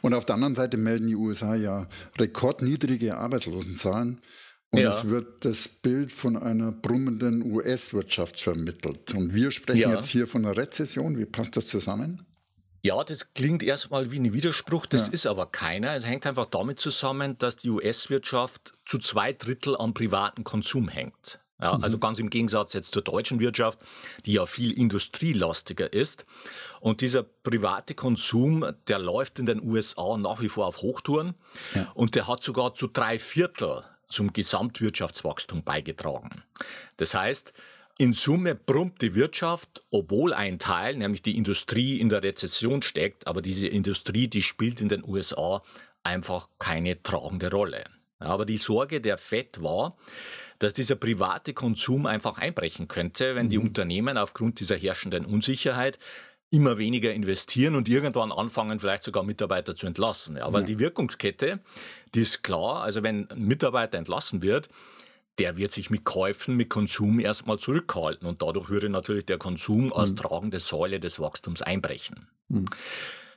Und 0.01 0.13
auf 0.13 0.25
der 0.25 0.35
anderen 0.35 0.55
Seite 0.55 0.77
melden 0.77 1.07
die 1.07 1.15
USA 1.15 1.55
ja 1.55 1.87
rekordniedrige 2.19 3.17
Arbeitslosenzahlen. 3.17 4.21
Und 4.69 4.79
es 4.81 5.05
wird 5.05 5.45
das 5.45 5.67
Bild 5.67 6.11
von 6.11 6.35
einer 6.35 6.71
brummenden 6.71 7.41
US-Wirtschaft 7.41 8.39
vermittelt. 8.39 9.13
Und 9.13 9.33
wir 9.33 9.51
sprechen 9.51 9.89
jetzt 9.91 10.09
hier 10.09 10.27
von 10.27 10.45
einer 10.45 10.57
Rezession. 10.57 11.17
Wie 11.17 11.25
passt 11.25 11.55
das 11.55 11.67
zusammen? 11.67 12.25
Ja, 12.83 13.03
das 13.03 13.33
klingt 13.33 13.63
erstmal 13.63 14.11
wie 14.11 14.19
ein 14.19 14.33
Widerspruch, 14.33 14.85
das 14.85 15.07
ja. 15.07 15.13
ist 15.13 15.27
aber 15.27 15.47
keiner. 15.47 15.95
Es 15.95 16.05
hängt 16.05 16.25
einfach 16.25 16.45
damit 16.45 16.79
zusammen, 16.79 17.37
dass 17.37 17.57
die 17.57 17.69
US-Wirtschaft 17.69 18.73
zu 18.85 18.97
zwei 18.99 19.33
Drittel 19.33 19.75
am 19.75 19.93
privaten 19.93 20.43
Konsum 20.43 20.87
hängt. 20.87 21.39
Ja, 21.61 21.77
mhm. 21.77 21.83
Also 21.83 21.97
ganz 21.97 22.19
im 22.19 22.29
Gegensatz 22.29 22.73
jetzt 22.73 22.93
zur 22.93 23.01
deutschen 23.01 23.39
Wirtschaft, 23.39 23.79
die 24.25 24.33
ja 24.33 24.45
viel 24.45 24.71
industrielastiger 24.71 25.91
ist. 25.91 26.25
Und 26.79 27.01
dieser 27.01 27.23
private 27.23 27.95
Konsum, 27.95 28.65
der 28.87 28.99
läuft 28.99 29.39
in 29.39 29.45
den 29.45 29.61
USA 29.63 30.17
nach 30.17 30.41
wie 30.41 30.49
vor 30.49 30.67
auf 30.67 30.81
Hochtouren 30.81 31.33
ja. 31.73 31.91
und 31.95 32.15
der 32.15 32.27
hat 32.27 32.43
sogar 32.43 32.73
zu 32.73 32.87
drei 32.87 33.17
Viertel 33.17 33.83
zum 34.07 34.31
Gesamtwirtschaftswachstum 34.31 35.63
beigetragen. 35.63 36.43
Das 36.97 37.13
heißt, 37.13 37.53
in 37.97 38.13
Summe 38.13 38.53
brummt 38.53 39.01
die 39.01 39.15
Wirtschaft, 39.15 39.83
obwohl 39.89 40.33
ein 40.33 40.59
Teil, 40.59 40.95
nämlich 40.95 41.23
die 41.23 41.35
Industrie, 41.35 41.99
in 41.99 42.09
der 42.09 42.21
Rezession 42.21 42.83
steckt, 42.83 43.25
aber 43.25 43.41
diese 43.41 43.67
Industrie, 43.67 44.27
die 44.27 44.43
spielt 44.43 44.81
in 44.81 44.87
den 44.87 45.03
USA 45.03 45.63
einfach 46.03 46.47
keine 46.59 47.01
tragende 47.01 47.49
Rolle. 47.49 47.83
Aber 48.19 48.45
die 48.45 48.57
Sorge 48.57 49.01
der 49.01 49.17
FED 49.17 49.61
war, 49.61 49.95
dass 50.59 50.73
dieser 50.73 50.95
private 50.95 51.53
Konsum 51.53 52.05
einfach 52.05 52.37
einbrechen 52.39 52.87
könnte, 52.87 53.35
wenn 53.35 53.49
die 53.49 53.57
mhm. 53.57 53.67
Unternehmen 53.67 54.17
aufgrund 54.17 54.59
dieser 54.59 54.75
herrschenden 54.75 55.25
Unsicherheit 55.25 55.99
immer 56.49 56.77
weniger 56.77 57.13
investieren 57.13 57.75
und 57.75 57.89
irgendwann 57.89 58.31
anfangen, 58.31 58.79
vielleicht 58.79 59.03
sogar 59.03 59.23
Mitarbeiter 59.23 59.75
zu 59.75 59.85
entlassen. 59.85 60.37
Ja, 60.37 60.51
weil 60.53 60.61
ja. 60.61 60.67
die 60.67 60.79
Wirkungskette, 60.79 61.59
die 62.15 62.21
ist 62.21 62.41
klar. 62.41 62.83
Also 62.83 63.03
wenn 63.03 63.29
ein 63.29 63.45
Mitarbeiter 63.45 63.97
entlassen 63.97 64.41
wird, 64.41 64.69
der 65.39 65.57
wird 65.57 65.71
sich 65.71 65.89
mit 65.89 66.03
Käufen, 66.03 66.55
mit 66.55 66.69
Konsum 66.69 67.19
erstmal 67.19 67.59
zurückhalten 67.59 68.27
und 68.27 68.41
dadurch 68.41 68.69
würde 68.69 68.89
natürlich 68.89 69.25
der 69.25 69.37
Konsum 69.37 69.93
als 69.93 70.11
mhm. 70.11 70.15
tragende 70.15 70.59
Säule 70.59 70.99
des 70.99 71.19
Wachstums 71.19 71.61
einbrechen. 71.61 72.27
Mhm. 72.47 72.65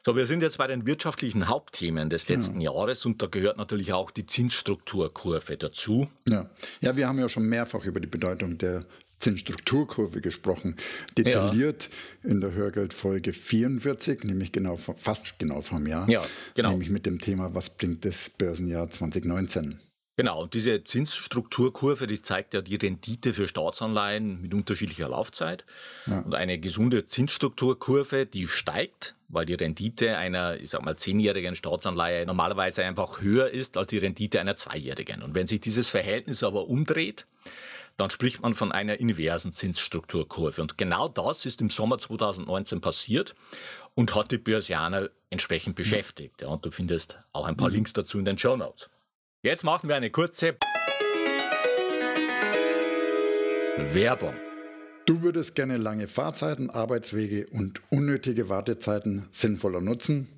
So, 0.02 0.16
wir 0.16 0.24
sind 0.24 0.42
jetzt 0.42 0.56
bei 0.56 0.66
den 0.66 0.86
wirtschaftlichen 0.86 1.48
Hauptthemen 1.48 2.08
des 2.08 2.26
letzten 2.30 2.62
ja. 2.62 2.72
Jahres 2.72 3.04
und 3.04 3.20
da 3.20 3.26
gehört 3.26 3.58
natürlich 3.58 3.92
auch 3.92 4.10
die 4.10 4.24
Zinsstrukturkurve 4.24 5.58
dazu. 5.58 6.08
Ja. 6.26 6.48
ja, 6.80 6.96
wir 6.96 7.06
haben 7.06 7.18
ja 7.18 7.28
schon 7.28 7.44
mehrfach 7.44 7.84
über 7.84 8.00
die 8.00 8.06
Bedeutung 8.06 8.56
der 8.56 8.80
Zinsstrukturkurve 9.18 10.22
gesprochen, 10.22 10.76
detailliert 11.18 11.90
ja. 12.22 12.30
in 12.30 12.40
der 12.40 12.52
Hörgeldfolge 12.52 13.34
44, 13.34 14.24
nämlich 14.24 14.52
genau 14.52 14.76
fast 14.76 15.38
genau 15.38 15.60
vom 15.60 15.86
Jahr, 15.86 16.08
ja, 16.08 16.24
genau. 16.54 16.70
nämlich 16.70 16.88
mit 16.88 17.04
dem 17.04 17.20
Thema, 17.20 17.54
was 17.54 17.68
bringt 17.68 18.06
das 18.06 18.30
Börsenjahr 18.30 18.88
2019? 18.88 19.78
Genau, 20.20 20.42
und 20.42 20.52
diese 20.52 20.84
Zinsstrukturkurve, 20.84 22.06
die 22.06 22.20
zeigt 22.20 22.52
ja 22.52 22.60
die 22.60 22.76
Rendite 22.76 23.32
für 23.32 23.48
Staatsanleihen 23.48 24.42
mit 24.42 24.52
unterschiedlicher 24.52 25.08
Laufzeit. 25.08 25.64
Ja. 26.06 26.18
Und 26.18 26.34
eine 26.34 26.58
gesunde 26.58 27.06
Zinsstrukturkurve, 27.06 28.26
die 28.26 28.46
steigt, 28.46 29.14
weil 29.28 29.46
die 29.46 29.54
Rendite 29.54 30.18
einer, 30.18 30.60
ich 30.60 30.68
sag 30.68 30.84
mal, 30.84 30.94
zehnjährigen 30.94 31.54
Staatsanleihe 31.54 32.26
normalerweise 32.26 32.84
einfach 32.84 33.22
höher 33.22 33.48
ist 33.48 33.78
als 33.78 33.86
die 33.86 33.96
Rendite 33.96 34.38
einer 34.42 34.56
zweijährigen. 34.56 35.22
Und 35.22 35.34
wenn 35.34 35.46
sich 35.46 35.60
dieses 35.60 35.88
Verhältnis 35.88 36.44
aber 36.44 36.68
umdreht, 36.68 37.26
dann 37.96 38.10
spricht 38.10 38.42
man 38.42 38.52
von 38.52 38.72
einer 38.72 39.00
inversen 39.00 39.52
Zinsstrukturkurve. 39.52 40.60
Und 40.60 40.76
genau 40.76 41.08
das 41.08 41.46
ist 41.46 41.62
im 41.62 41.70
Sommer 41.70 41.96
2019 41.96 42.82
passiert 42.82 43.34
und 43.94 44.14
hat 44.14 44.32
die 44.32 44.36
Börsianer 44.36 45.08
entsprechend 45.30 45.76
beschäftigt. 45.76 46.42
Ja, 46.42 46.48
und 46.48 46.66
du 46.66 46.70
findest 46.70 47.16
auch 47.32 47.46
ein 47.46 47.56
paar 47.56 47.68
mhm. 47.68 47.76
Links 47.76 47.94
dazu 47.94 48.18
in 48.18 48.26
den 48.26 48.36
Show 48.36 48.54
Notes. 48.54 48.90
Jetzt 49.42 49.64
machen 49.64 49.88
wir 49.88 49.96
eine 49.96 50.10
kurze 50.10 50.58
Werbung. 53.94 54.34
Du 55.06 55.22
würdest 55.22 55.54
gerne 55.54 55.78
lange 55.78 56.08
Fahrzeiten, 56.08 56.68
Arbeitswege 56.68 57.46
und 57.50 57.80
unnötige 57.90 58.50
Wartezeiten 58.50 59.28
sinnvoller 59.30 59.80
nutzen? 59.80 60.28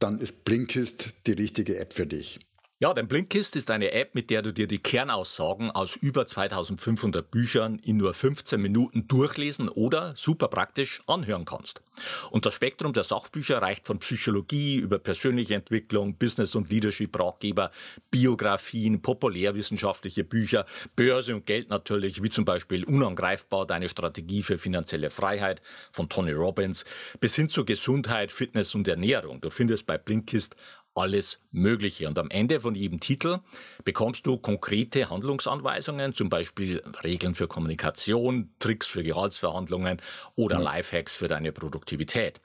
Dann 0.00 0.18
ist 0.18 0.44
Blinkist 0.44 1.14
die 1.28 1.32
richtige 1.34 1.78
App 1.78 1.92
für 1.92 2.08
dich. 2.08 2.40
Ja, 2.82 2.92
denn 2.92 3.06
Blinkist 3.06 3.54
ist 3.54 3.70
eine 3.70 3.92
App, 3.92 4.16
mit 4.16 4.28
der 4.28 4.42
du 4.42 4.52
dir 4.52 4.66
die 4.66 4.80
Kernaussagen 4.80 5.70
aus 5.70 5.94
über 5.94 6.26
2500 6.26 7.30
Büchern 7.30 7.78
in 7.78 7.96
nur 7.96 8.12
15 8.12 8.60
Minuten 8.60 9.06
durchlesen 9.06 9.68
oder 9.68 10.16
super 10.16 10.48
praktisch 10.48 11.00
anhören 11.06 11.44
kannst. 11.44 11.80
Und 12.32 12.44
das 12.44 12.54
Spektrum 12.54 12.92
der 12.92 13.04
Sachbücher 13.04 13.62
reicht 13.62 13.86
von 13.86 14.00
Psychologie 14.00 14.78
über 14.78 14.98
persönliche 14.98 15.54
Entwicklung, 15.54 16.16
Business- 16.16 16.56
und 16.56 16.70
Leadership-Ratgeber, 16.70 17.70
Biografien, 18.10 19.00
populärwissenschaftliche 19.00 20.24
Bücher, 20.24 20.64
Börse 20.96 21.36
und 21.36 21.46
Geld 21.46 21.70
natürlich, 21.70 22.20
wie 22.20 22.30
zum 22.30 22.44
Beispiel 22.44 22.82
Unangreifbar, 22.82 23.64
deine 23.64 23.88
Strategie 23.88 24.42
für 24.42 24.58
finanzielle 24.58 25.10
Freiheit 25.10 25.62
von 25.92 26.08
Tony 26.08 26.32
Robbins, 26.32 26.84
bis 27.20 27.36
hin 27.36 27.48
zu 27.48 27.64
Gesundheit, 27.64 28.32
Fitness 28.32 28.74
und 28.74 28.88
Ernährung. 28.88 29.40
Du 29.40 29.50
findest 29.50 29.86
bei 29.86 29.98
Blinkist 29.98 30.56
alles 30.94 31.40
Mögliche. 31.50 32.08
Und 32.08 32.18
am 32.18 32.30
Ende 32.30 32.60
von 32.60 32.74
jedem 32.74 33.00
Titel 33.00 33.40
bekommst 33.84 34.26
du 34.26 34.36
konkrete 34.36 35.10
Handlungsanweisungen, 35.10 36.14
zum 36.14 36.28
Beispiel 36.28 36.82
Regeln 37.02 37.34
für 37.34 37.48
Kommunikation, 37.48 38.50
Tricks 38.58 38.88
für 38.88 39.02
Gehaltsverhandlungen 39.02 40.00
oder 40.34 40.58
mhm. 40.58 40.64
Lifehacks 40.64 41.16
für 41.16 41.28
deine 41.28 41.52
Produktivität. 41.52 42.40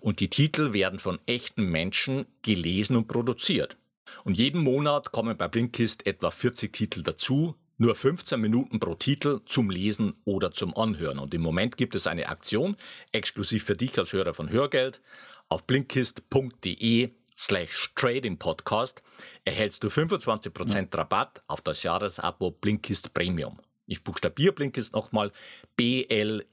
Und 0.00 0.20
die 0.20 0.30
Titel 0.30 0.72
werden 0.72 0.98
von 0.98 1.18
echten 1.26 1.64
Menschen 1.64 2.26
gelesen 2.42 2.96
und 2.96 3.08
produziert. 3.08 3.76
Und 4.24 4.36
jeden 4.36 4.62
Monat 4.62 5.12
kommen 5.12 5.36
bei 5.36 5.48
Blinkist 5.48 6.06
etwa 6.06 6.30
40 6.30 6.72
Titel 6.72 7.02
dazu, 7.02 7.54
nur 7.80 7.94
15 7.94 8.38
Minuten 8.38 8.78
pro 8.78 8.94
Titel 8.94 9.40
zum 9.46 9.70
Lesen 9.70 10.14
oder 10.24 10.52
zum 10.52 10.76
Anhören. 10.76 11.18
Und 11.18 11.32
im 11.32 11.40
Moment 11.40 11.78
gibt 11.78 11.94
es 11.94 12.06
eine 12.06 12.28
Aktion, 12.28 12.76
exklusiv 13.10 13.64
für 13.64 13.76
dich 13.76 13.98
als 13.98 14.12
Hörer 14.12 14.34
von 14.34 14.50
Hörgeld, 14.50 15.00
auf 15.48 15.66
blinkist.de 15.66 17.10
slash 17.40 17.90
Trading 17.94 18.36
Podcast 18.38 19.02
erhältst 19.46 19.82
du 19.82 19.88
25% 19.88 20.94
Rabatt 20.96 21.42
auf 21.46 21.62
das 21.62 21.82
Jahresabo 21.82 22.50
Blinkist 22.50 23.14
Premium. 23.14 23.58
Ich 23.86 24.04
buchstabiere 24.04 24.52
Blinkist 24.52 24.92
nochmal 24.92 25.32
B-L-I-N-K-I-S-T. 25.74 26.50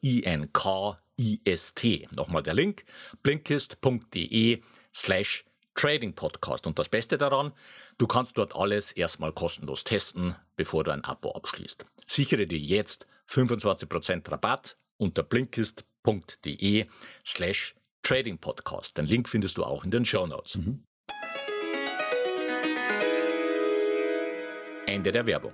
Nochmal 2.16 2.42
der 2.42 2.54
Link 2.54 2.86
blinkist.de 3.22 4.62
slash 4.94 5.44
Trading 5.76 6.14
Podcast. 6.14 6.66
Und 6.66 6.80
das 6.80 6.88
Beste 6.90 7.18
daran, 7.18 7.52
du 7.98 8.08
kannst 8.08 8.38
dort 8.38 8.56
alles 8.56 8.94
erstmal 8.94 9.34
kostenlos 9.34 9.84
testen, 9.84 10.36
bevor 10.56 10.86
du 10.86 10.92
ein 10.92 11.04
Abo 11.04 11.34
abschließt. 11.34 11.86
Sichere 12.08 12.48
dir 12.48 12.58
jetzt 12.58 13.06
25% 13.30 14.32
Rabatt 14.32 14.78
unter 14.96 15.22
blinkist.de 15.22 16.88
slash 17.26 17.76
Trading 18.04 18.38
Podcast. 18.38 18.98
Den 18.98 19.06
Link 19.06 19.30
findest 19.30 19.58
du 19.58 19.64
auch 19.64 19.84
in 19.84 19.92
den 19.92 20.06
Show 20.06 20.26
Notes. 20.26 20.56
Mhm. 20.56 20.84
Ende 24.86 25.12
der 25.12 25.26
Werbung. 25.26 25.54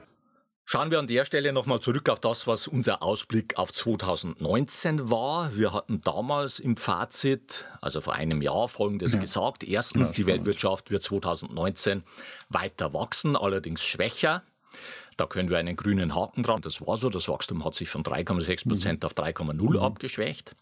Schauen 0.66 0.92
wir 0.92 1.00
an 1.00 1.08
der 1.08 1.26
Stelle 1.26 1.52
nochmal 1.52 1.82
zurück 1.82 2.08
auf 2.08 2.22
das, 2.22 2.48
was 2.48 2.68
unser 2.68 3.04
Ausblick 3.04 3.58
auf 3.58 3.74
2019 3.74 5.12
war. 5.12 5.58
Wir 5.58 5.74
hatten 5.74 6.00
damals 6.02 6.60
im 6.60 6.78
Fazit, 6.78 7.66
also 7.82 8.00
vor 8.00 8.14
einem 8.14 8.42
Jahr, 8.42 8.70
Folgendes 8.70 9.14
ja. 9.14 9.20
gesagt. 9.20 9.66
Erstens, 9.66 10.10
ja, 10.10 10.16
die 10.16 10.28
Weltwirtschaft 10.28 10.90
wird 10.90 11.04
2019 11.04 12.04
weiter 12.50 12.94
wachsen, 12.94 13.36
allerdings 13.36 13.84
schwächer. 13.84 14.44
Da 15.18 15.26
können 15.26 15.50
wir 15.50 15.58
einen 15.58 15.76
grünen 15.76 16.16
Haken 16.16 16.44
dran. 16.44 16.62
Das 16.62 16.82
war 16.86 16.98
so. 16.98 17.10
Das 17.10 17.28
Wachstum 17.28 17.64
hat 17.64 17.76
sich 17.76 17.90
von 17.90 18.04
3,6 18.04 18.68
Prozent 18.68 19.04
mhm. 19.04 19.06
auf 19.06 19.14
3,0 19.14 19.54
mhm. 19.54 19.78
abgeschwächt. 19.78 20.56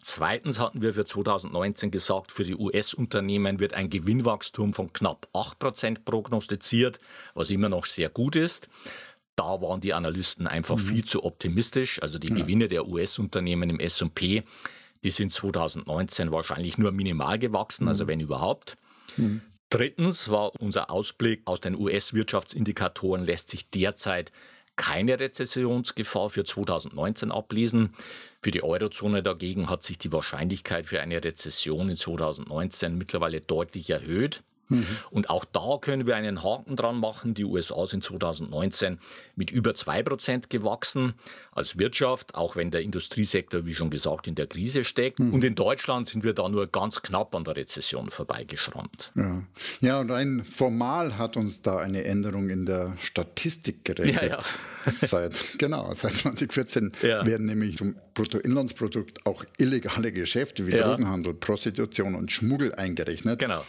Zweitens 0.00 0.58
hatten 0.58 0.82
wir 0.82 0.94
für 0.94 1.04
2019 1.04 1.90
gesagt, 1.90 2.32
für 2.32 2.44
die 2.44 2.56
US-Unternehmen 2.56 3.60
wird 3.60 3.74
ein 3.74 3.90
Gewinnwachstum 3.90 4.72
von 4.72 4.92
knapp 4.92 5.28
8 5.32 5.58
Prozent 5.58 6.04
prognostiziert, 6.04 6.98
was 7.34 7.50
immer 7.50 7.68
noch 7.68 7.86
sehr 7.86 8.08
gut 8.08 8.36
ist. 8.36 8.68
Da 9.36 9.62
waren 9.62 9.80
die 9.80 9.94
Analysten 9.94 10.46
einfach 10.46 10.76
mhm. 10.76 10.80
viel 10.80 11.04
zu 11.04 11.24
optimistisch. 11.24 12.02
Also 12.02 12.18
die 12.18 12.28
ja. 12.28 12.34
Gewinne 12.34 12.68
der 12.68 12.86
US-Unternehmen 12.86 13.70
im 13.70 13.80
S&P, 13.80 14.42
die 15.02 15.10
sind 15.10 15.32
2019 15.32 16.30
wahrscheinlich 16.32 16.78
nur 16.78 16.92
minimal 16.92 17.38
gewachsen, 17.38 17.88
also 17.88 18.04
mhm. 18.04 18.08
wenn 18.08 18.20
überhaupt. 18.20 18.76
Mhm. 19.16 19.42
Drittens 19.70 20.28
war 20.28 20.60
unser 20.60 20.90
Ausblick 20.90 21.42
aus 21.44 21.60
den 21.60 21.76
US-Wirtschaftsindikatoren 21.76 23.24
lässt 23.24 23.50
sich 23.50 23.70
derzeit 23.70 24.32
keine 24.74 25.20
Rezessionsgefahr 25.20 26.28
für 26.28 26.42
2019 26.42 27.30
ablesen. 27.30 27.94
Für 28.42 28.50
die 28.50 28.64
Eurozone 28.64 29.22
dagegen 29.22 29.70
hat 29.70 29.84
sich 29.84 29.96
die 29.96 30.10
Wahrscheinlichkeit 30.10 30.86
für 30.86 31.00
eine 31.00 31.22
Rezession 31.22 31.88
in 31.88 31.96
2019 31.96 32.98
mittlerweile 32.98 33.40
deutlich 33.40 33.90
erhöht. 33.90 34.42
Mhm. 34.70 34.86
Und 35.10 35.30
auch 35.30 35.44
da 35.44 35.78
können 35.80 36.06
wir 36.06 36.16
einen 36.16 36.42
Haken 36.42 36.76
dran 36.76 36.98
machen. 36.98 37.34
Die 37.34 37.44
USA 37.44 37.86
sind 37.86 38.04
2019 38.04 38.98
mit 39.36 39.50
über 39.50 39.72
2% 39.72 40.48
gewachsen 40.48 41.14
als 41.52 41.78
Wirtschaft, 41.78 42.34
auch 42.34 42.56
wenn 42.56 42.70
der 42.70 42.82
Industriesektor, 42.82 43.66
wie 43.66 43.74
schon 43.74 43.90
gesagt, 43.90 44.26
in 44.26 44.34
der 44.34 44.46
Krise 44.46 44.84
steckt. 44.84 45.18
Mhm. 45.18 45.34
Und 45.34 45.44
in 45.44 45.54
Deutschland 45.54 46.08
sind 46.08 46.24
wir 46.24 46.32
da 46.32 46.48
nur 46.48 46.66
ganz 46.66 47.02
knapp 47.02 47.34
an 47.34 47.44
der 47.44 47.56
Rezession 47.56 48.10
vorbeigeschrammt. 48.10 49.12
Ja. 49.14 49.42
ja, 49.80 50.00
und 50.00 50.10
rein 50.10 50.44
formal 50.44 51.18
hat 51.18 51.36
uns 51.36 51.62
da 51.62 51.78
eine 51.78 52.04
Änderung 52.04 52.48
in 52.48 52.64
der 52.64 52.96
Statistik 52.98 53.84
gerettet. 53.84 54.22
Ja, 54.22 54.28
ja. 54.28 54.38
seit, 54.84 55.56
genau, 55.58 55.92
seit 55.94 56.16
2014 56.16 56.92
ja. 57.02 57.26
werden 57.26 57.46
nämlich 57.46 57.76
zum 57.76 57.96
Bruttoinlandsprodukt 58.14 59.26
auch 59.26 59.44
illegale 59.58 60.12
Geschäfte 60.12 60.66
wie 60.66 60.72
Drogenhandel, 60.72 61.34
Prostitution 61.34 62.14
und 62.14 62.30
Schmuggel 62.30 62.74
eingerechnet. 62.74 63.38
Genau. 63.38 63.64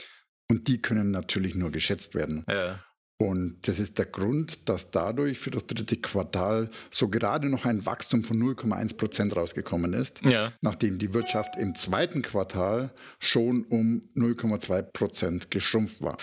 Und 0.51 0.67
die 0.67 0.81
können 0.81 1.11
natürlich 1.11 1.55
nur 1.55 1.71
geschätzt 1.71 2.13
werden. 2.13 2.43
Ja. 2.49 2.83
Und 3.17 3.69
das 3.69 3.79
ist 3.79 3.97
der 3.99 4.05
Grund, 4.05 4.67
dass 4.67 4.91
dadurch 4.91 5.39
für 5.39 5.49
das 5.49 5.65
dritte 5.65 5.95
Quartal 5.95 6.69
so 6.89 7.07
gerade 7.07 7.47
noch 7.47 7.63
ein 7.63 7.85
Wachstum 7.85 8.25
von 8.25 8.37
0,1 8.37 8.97
Prozent 8.97 9.33
rausgekommen 9.33 9.93
ist, 9.93 10.21
ja. 10.25 10.51
nachdem 10.59 10.99
die 10.99 11.13
Wirtschaft 11.13 11.55
im 11.55 11.73
zweiten 11.75 12.21
Quartal 12.21 12.91
schon 13.17 13.63
um 13.63 14.01
0,2 14.17 14.81
Prozent 14.81 15.51
geschrumpft 15.51 16.01
war. 16.01 16.17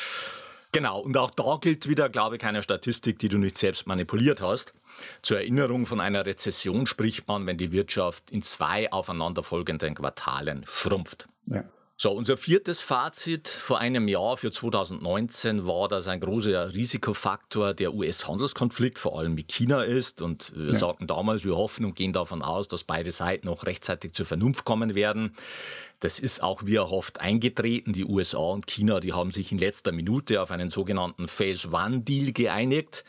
Genau, 0.72 1.00
und 1.00 1.16
auch 1.16 1.30
da 1.30 1.56
gilt 1.58 1.88
wieder, 1.88 2.10
glaube 2.10 2.36
ich, 2.36 2.42
keine 2.42 2.62
Statistik, 2.62 3.18
die 3.20 3.30
du 3.30 3.38
nicht 3.38 3.56
selbst 3.56 3.86
manipuliert 3.86 4.42
hast. 4.42 4.74
Zur 5.22 5.38
Erinnerung 5.38 5.86
von 5.86 6.00
einer 6.00 6.26
Rezession 6.26 6.86
spricht 6.86 7.26
man, 7.28 7.46
wenn 7.46 7.56
die 7.56 7.72
Wirtschaft 7.72 8.30
in 8.30 8.42
zwei 8.42 8.92
aufeinanderfolgenden 8.92 9.94
Quartalen 9.94 10.66
schrumpft. 10.68 11.28
Ja. 11.46 11.64
So, 12.00 12.12
unser 12.12 12.36
viertes 12.36 12.80
Fazit 12.80 13.48
vor 13.48 13.80
einem 13.80 14.06
Jahr 14.06 14.36
für 14.36 14.52
2019 14.52 15.66
war, 15.66 15.88
dass 15.88 16.06
ein 16.06 16.20
großer 16.20 16.72
Risikofaktor 16.72 17.74
der 17.74 17.92
US-Handelskonflikt 17.92 19.00
vor 19.00 19.18
allem 19.18 19.34
mit 19.34 19.48
China 19.48 19.82
ist. 19.82 20.22
Und 20.22 20.52
wir 20.54 20.70
ja. 20.70 20.78
sagten 20.78 21.08
damals, 21.08 21.42
wir 21.42 21.56
hoffen 21.56 21.84
und 21.84 21.96
gehen 21.96 22.12
davon 22.12 22.40
aus, 22.40 22.68
dass 22.68 22.84
beide 22.84 23.10
Seiten 23.10 23.48
noch 23.48 23.66
rechtzeitig 23.66 24.12
zur 24.12 24.26
Vernunft 24.26 24.64
kommen 24.64 24.94
werden. 24.94 25.34
Das 25.98 26.20
ist 26.20 26.40
auch 26.40 26.66
wie 26.66 26.76
erhofft 26.76 27.18
eingetreten. 27.18 27.92
Die 27.92 28.04
USA 28.04 28.38
und 28.38 28.68
China, 28.68 29.00
die 29.00 29.12
haben 29.12 29.32
sich 29.32 29.50
in 29.50 29.58
letzter 29.58 29.90
Minute 29.90 30.40
auf 30.40 30.52
einen 30.52 30.70
sogenannten 30.70 31.26
Phase-One-Deal 31.26 32.30
geeinigt. 32.30 33.02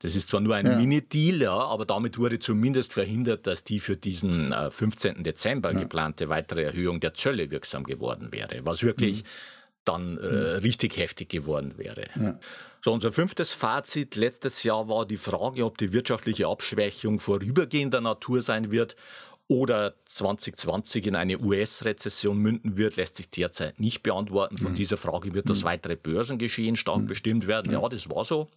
Das 0.00 0.16
ist 0.16 0.28
zwar 0.28 0.40
nur 0.40 0.54
ein 0.54 0.66
ja. 0.66 0.76
Mini-Deal, 0.76 1.42
ja, 1.42 1.52
aber 1.52 1.84
damit 1.84 2.18
wurde 2.18 2.38
zumindest 2.38 2.94
verhindert, 2.94 3.46
dass 3.46 3.64
die 3.64 3.80
für 3.80 3.96
diesen 3.96 4.50
äh, 4.52 4.70
15. 4.70 5.22
Dezember 5.22 5.72
ja. 5.72 5.80
geplante 5.80 6.28
weitere 6.30 6.62
Erhöhung 6.62 7.00
der 7.00 7.14
Zölle 7.14 7.50
wirksam 7.50 7.84
geworden 7.84 8.32
wäre, 8.32 8.64
was 8.64 8.82
wirklich 8.82 9.22
mhm. 9.22 9.28
dann 9.84 10.18
äh, 10.18 10.20
mhm. 10.20 10.58
richtig 10.60 10.96
heftig 10.96 11.28
geworden 11.28 11.74
wäre. 11.76 12.06
Ja. 12.18 12.40
So, 12.82 12.94
unser 12.94 13.12
fünftes 13.12 13.52
Fazit 13.52 14.16
letztes 14.16 14.62
Jahr 14.62 14.88
war 14.88 15.04
die 15.04 15.18
Frage, 15.18 15.66
ob 15.66 15.76
die 15.76 15.92
wirtschaftliche 15.92 16.48
Abschwächung 16.48 17.18
vorübergehender 17.18 18.00
Natur 18.00 18.40
sein 18.40 18.72
wird 18.72 18.96
oder 19.48 19.94
2020 20.06 21.08
in 21.08 21.16
eine 21.16 21.38
US-Rezession 21.40 22.38
münden 22.38 22.78
wird, 22.78 22.96
lässt 22.96 23.16
sich 23.16 23.28
derzeit 23.28 23.80
nicht 23.80 24.02
beantworten. 24.02 24.56
Von 24.56 24.70
mhm. 24.70 24.76
dieser 24.76 24.96
Frage 24.96 25.34
wird 25.34 25.50
das 25.50 25.60
mhm. 25.60 25.66
weitere 25.66 25.96
Börsengeschehen 25.96 26.76
stark 26.76 27.00
mhm. 27.00 27.06
bestimmt 27.06 27.46
werden. 27.46 27.70
Ja, 27.70 27.86
das 27.86 28.08
war 28.08 28.24
so. 28.24 28.48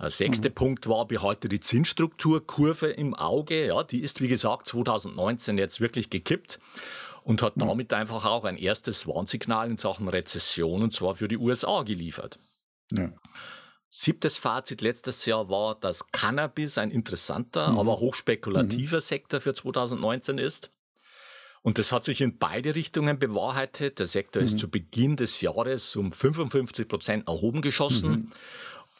Der 0.00 0.10
sechste 0.10 0.50
mhm. 0.50 0.54
Punkt 0.54 0.88
war, 0.88 1.06
behalte 1.06 1.48
die 1.48 1.60
Zinsstrukturkurve 1.60 2.88
im 2.88 3.14
Auge. 3.14 3.66
Ja, 3.66 3.82
die 3.82 4.00
ist, 4.00 4.20
wie 4.20 4.28
gesagt, 4.28 4.66
2019 4.68 5.58
jetzt 5.58 5.80
wirklich 5.80 6.10
gekippt 6.10 6.58
und 7.24 7.42
hat 7.42 7.56
mhm. 7.56 7.60
damit 7.60 7.92
einfach 7.92 8.24
auch 8.24 8.44
ein 8.44 8.56
erstes 8.56 9.06
Warnsignal 9.06 9.70
in 9.70 9.76
Sachen 9.76 10.08
Rezession 10.08 10.82
und 10.82 10.94
zwar 10.94 11.14
für 11.14 11.28
die 11.28 11.38
USA 11.38 11.82
geliefert. 11.82 12.38
Ja. 12.90 13.12
Siebtes 13.88 14.38
Fazit 14.38 14.80
letztes 14.80 15.26
Jahr 15.26 15.50
war, 15.50 15.74
dass 15.74 16.10
Cannabis 16.12 16.78
ein 16.78 16.90
interessanter, 16.90 17.72
mhm. 17.72 17.78
aber 17.78 17.98
hochspekulativer 17.98 18.96
mhm. 18.96 19.00
Sektor 19.00 19.40
für 19.40 19.54
2019 19.54 20.38
ist. 20.38 20.70
Und 21.60 21.78
das 21.78 21.92
hat 21.92 22.02
sich 22.04 22.20
in 22.20 22.38
beide 22.38 22.74
Richtungen 22.74 23.18
bewahrheitet. 23.18 24.00
Der 24.00 24.06
Sektor 24.06 24.42
ist 24.42 24.54
mhm. 24.54 24.58
zu 24.58 24.68
Beginn 24.70 25.16
des 25.16 25.40
Jahres 25.42 25.94
um 25.94 26.10
55 26.10 26.88
Prozent 26.88 27.26
nach 27.26 27.34
oben 27.34 27.60
geschossen. 27.60 28.30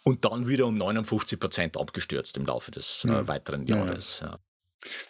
Und 0.04 0.24
dann 0.24 0.48
wieder 0.48 0.66
um 0.66 0.76
59 0.76 1.38
Prozent 1.38 1.76
abgestürzt 1.76 2.36
im 2.36 2.46
Laufe 2.46 2.70
des 2.70 3.04
äh, 3.04 3.28
weiteren 3.28 3.66
Jahres. 3.66 4.20
Ja. 4.22 4.38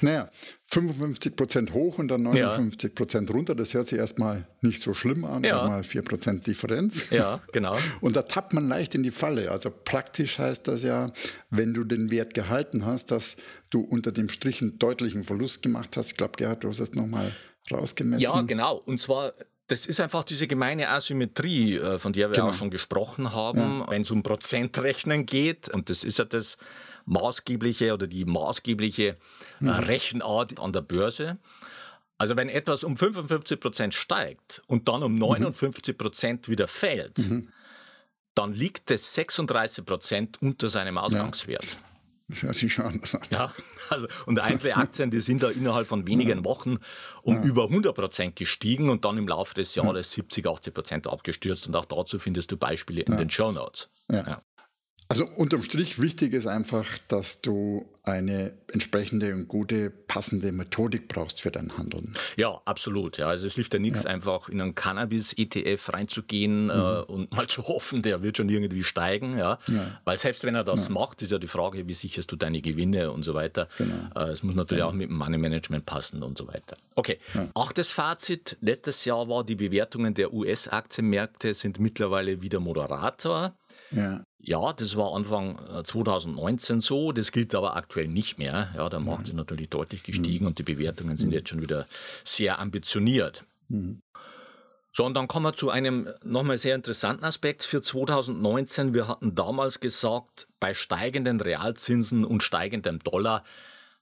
Naja, 0.01 0.29
55 0.67 1.35
Prozent 1.35 1.73
hoch 1.73 1.99
und 1.99 2.09
dann 2.09 2.23
59 2.23 2.95
Prozent 2.95 3.31
ja. 3.31 3.35
runter, 3.35 3.55
das 3.55 3.73
hört 3.73 3.89
sich 3.89 3.99
erstmal 3.99 4.47
nicht 4.61 4.83
so 4.83 4.93
schlimm 4.93 5.25
an, 5.25 5.45
ja. 5.45 5.67
mal 5.67 5.83
4 5.83 6.03
Prozent 6.03 6.47
Differenz. 6.47 7.09
Ja, 7.11 7.41
genau. 7.53 7.77
Und 8.01 8.17
da 8.17 8.23
tappt 8.23 8.53
man 8.53 8.69
leicht 8.69 8.95
in 8.95 9.03
die 9.03 9.11
Falle. 9.11 9.51
Also 9.51 9.71
praktisch 9.71 10.39
heißt 10.39 10.69
das 10.69 10.83
ja, 10.83 11.11
wenn 11.51 11.73
du 11.73 11.85
den 11.85 12.11
Wert 12.11 12.35
gehalten 12.35 12.85
hast, 12.85 13.11
dass 13.11 13.37
du 13.71 13.81
unter 13.81 14.13
dem 14.13 14.29
Strich 14.29 14.61
einen 14.61 14.79
deutlichen 14.79 15.25
Verlust 15.25 15.63
gemacht 15.63 15.97
hast. 15.97 16.11
Ich 16.11 16.17
glaube, 16.17 16.35
Gerhard, 16.37 16.65
du 16.65 16.69
hast 16.69 16.81
es 16.81 16.93
nochmal 16.93 17.33
rausgemessen. 17.71 18.23
Ja, 18.23 18.43
genau. 18.43 18.77
Und 18.77 19.01
zwar 19.01 19.33
das 19.73 19.87
ist 19.87 20.01
einfach 20.01 20.23
diese 20.23 20.47
gemeine 20.47 20.91
Asymmetrie, 20.91 21.77
äh, 21.77 21.99
von 21.99 22.13
der 22.13 22.29
wir 22.29 22.37
genau. 22.37 22.51
auch 22.51 22.55
schon 22.55 22.71
gesprochen 22.71 23.33
haben, 23.33 23.81
ja. 23.81 23.91
wenn 23.91 24.03
es 24.03 24.11
um 24.11 24.23
Prozentrechnen 24.23 25.25
geht. 25.25 25.71
Und 25.71 25.89
das 25.89 26.05
ist 26.05 26.19
ja 26.19 26.27
das 26.27 26.59
maßgebliche 27.07 27.95
oder 27.95 28.07
die 28.07 28.27
maßgebliche 28.27 29.17
mhm. 29.61 29.71
Rechenart 29.71 30.61
an 30.61 30.75
der 30.75 30.83
Börse. 30.83 31.39
Also 32.19 32.37
wenn 32.37 32.51
etwas 32.51 32.85
um 32.85 32.99
55 32.99 33.59
Prozent 33.59 33.95
steigt 33.95 34.63
und 34.67 34.89
dann 34.89 35.03
um 35.03 35.15
59 35.15 35.97
Prozent 35.97 36.49
wieder 36.51 36.69
fällt, 36.69 37.17
mhm. 37.19 37.49
dann 38.35 38.53
liegt 38.53 38.91
es 38.91 39.15
36 39.15 39.87
Prozent 39.87 40.43
unter 40.43 40.69
seinem 40.69 40.99
Ausgangswert. 40.99 41.65
Ja. 41.65 41.92
Das 42.33 42.43
hört 42.45 42.55
sich 42.57 42.73
schon 42.73 42.87
anders 42.87 43.15
an. 43.15 43.21
Ja, 43.31 43.53
also, 43.91 44.09
und 44.25 44.41
einzelne 44.41 44.77
Aktien, 44.77 45.11
die 45.11 45.21
sind 45.21 45.43
da 45.43 45.51
innerhalb 45.51 45.87
von 45.87 46.07
wenigen 46.07 46.47
Wochen 46.47 46.79
um 47.21 47.37
ja. 47.37 47.43
über 47.43 47.65
100 47.65 47.95
Prozent 47.95 48.37
gestiegen 48.37 48.89
und 48.89 49.05
dann 49.05 49.19
im 49.19 49.29
Laufe 49.29 49.55
des 49.55 49.75
Jahres 49.75 50.13
70, 50.13 50.47
80 50.47 50.73
Prozent 50.73 51.07
abgestürzt. 51.07 51.67
Und 51.67 51.77
auch 51.77 51.85
dazu 51.85 52.19
findest 52.19 52.51
du 52.51 52.57
Beispiele 52.57 53.03
in 53.03 53.19
den 53.19 53.29
Show 53.29 53.53
Notes. 53.53 53.91
Ja. 54.11 54.43
Also 55.13 55.27
unterm 55.37 55.63
Strich 55.63 56.01
wichtig 56.01 56.33
ist 56.33 56.47
einfach, 56.47 56.87
dass 57.09 57.43
du 57.43 57.87
eine 58.03 58.55
entsprechende 58.73 59.35
und 59.35 59.47
gute, 59.47 59.91
passende 59.91 60.53
Methodik 60.53 61.07
brauchst 61.07 61.43
für 61.43 61.51
dein 61.51 61.77
Handeln. 61.77 62.15
Ja, 62.39 62.63
absolut. 62.65 63.19
Ja. 63.19 63.29
Also 63.29 63.47
es 63.47 63.55
hilft 63.55 63.75
ja 63.75 63.79
nichts, 63.79 64.05
ja. 64.05 64.11
einfach 64.11 64.49
in 64.49 64.63
einen 64.63 64.75
Cannabis-ETF 64.75 65.93
reinzugehen 65.93 66.65
mhm. 66.65 66.71
äh, 66.71 67.01
und 67.03 67.33
mal 67.33 67.47
zu 67.49 67.65
hoffen, 67.65 68.01
der 68.01 68.23
wird 68.23 68.39
schon 68.39 68.49
irgendwie 68.49 68.85
steigen. 68.85 69.37
Ja. 69.37 69.59
ja. 69.69 70.01
Weil 70.05 70.17
selbst 70.17 70.45
wenn 70.45 70.55
er 70.55 70.65
das 70.65 70.89
macht, 70.89 71.21
ist 71.21 71.31
ja 71.31 71.39
die 71.39 71.47
Frage, 71.47 71.87
wie 71.87 71.93
sicherst 71.93 72.33
du 72.33 72.37
deine 72.37 72.63
Gewinne 72.63 73.13
und 73.13 73.23
so 73.23 73.35
weiter. 73.35 73.69
Genau. 73.77 73.95
Äh, 74.17 74.31
es 74.31 74.43
muss 74.43 74.55
natürlich 74.55 74.83
auch 74.83 74.95
mit 74.95 75.11
dem 75.11 75.17
Money 75.19 75.37
Management 75.37 75.85
passen 75.85 76.23
und 76.23 76.39
so 76.39 76.49
weiter. 76.49 76.79
Okay, 76.95 77.19
achtes 77.55 77.93
Fazit. 77.93 78.57
Letztes 78.63 79.05
Jahr 79.05 79.29
war, 79.29 79.45
die 79.45 79.57
Bewertungen 79.57 80.15
der 80.15 80.33
US-Aktienmärkte 80.33 81.53
sind 81.53 81.79
mittlerweile 81.81 82.41
wieder 82.41 82.61
moderator. 82.61 83.55
Ja. 83.91 84.25
Ja, 84.45 84.73
das 84.73 84.97
war 84.97 85.15
Anfang 85.15 85.61
2019 85.85 86.79
äh, 86.79 86.81
so. 86.81 87.13
Das 87.13 87.31
gilt 87.31 87.55
aber 87.55 87.77
aktuell 87.77 88.09
nicht 88.09 88.39
mehr. 88.39 88.71
Ja, 88.77 88.89
der 88.89 88.99
Markt 89.01 89.23
mhm. 89.23 89.31
ist 89.31 89.37
natürlich 89.37 89.69
deutlich 89.69 90.03
gestiegen 90.03 90.45
mhm. 90.45 90.49
und 90.49 90.59
die 90.59 90.65
Bewertungen 90.65 91.17
sind 91.17 91.29
mhm. 91.29 91.35
jetzt 91.35 91.49
schon 91.49 91.63
wieder 91.63 91.87
sehr 92.25 92.59
ambitioniert. 92.59 93.45
Mhm. 93.69 94.01
So, 94.95 95.07
und 95.07 95.15
dann 95.15 95.27
kommen 95.27 95.47
wir 95.47 95.55
zu 95.55 95.71
einem 95.71 96.09
nochmal 96.23 96.59
sehr 96.59 96.75
interessanten 96.75 97.25
Aspekt 97.25 97.63
für 97.63 97.81
2019. 97.81 98.93
Wir 98.93 99.09
hatten 99.09 99.35
damals 99.35 99.81
gesagt, 99.81 100.49
bei 100.61 100.75
steigenden 100.75 101.41
Realzinsen 101.41 102.25
und 102.25 102.43
steigendem 102.43 102.99
Dollar 102.99 103.43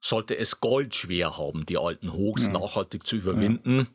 sollte 0.01 0.37
es 0.37 0.61
Gold 0.61 0.95
schwer 0.95 1.37
haben, 1.39 1.65
die 1.67 1.79
alten 1.79 2.13
Hochs 2.13 2.47
ja. 2.47 2.53
nachhaltig 2.53 3.07
zu 3.07 3.17
überwinden. 3.17 3.79
Ja. 3.79 3.87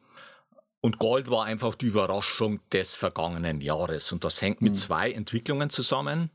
Und 0.85 0.99
Gold 0.99 1.31
war 1.31 1.45
einfach 1.45 1.73
die 1.73 1.87
Überraschung 1.87 2.59
des 2.71 2.95
vergangenen 2.95 3.59
Jahres. 3.59 4.11
Und 4.11 4.23
das 4.23 4.39
hängt 4.43 4.61
mit 4.61 4.73
mhm. 4.73 4.77
zwei 4.77 5.11
Entwicklungen 5.11 5.71
zusammen. 5.71 6.29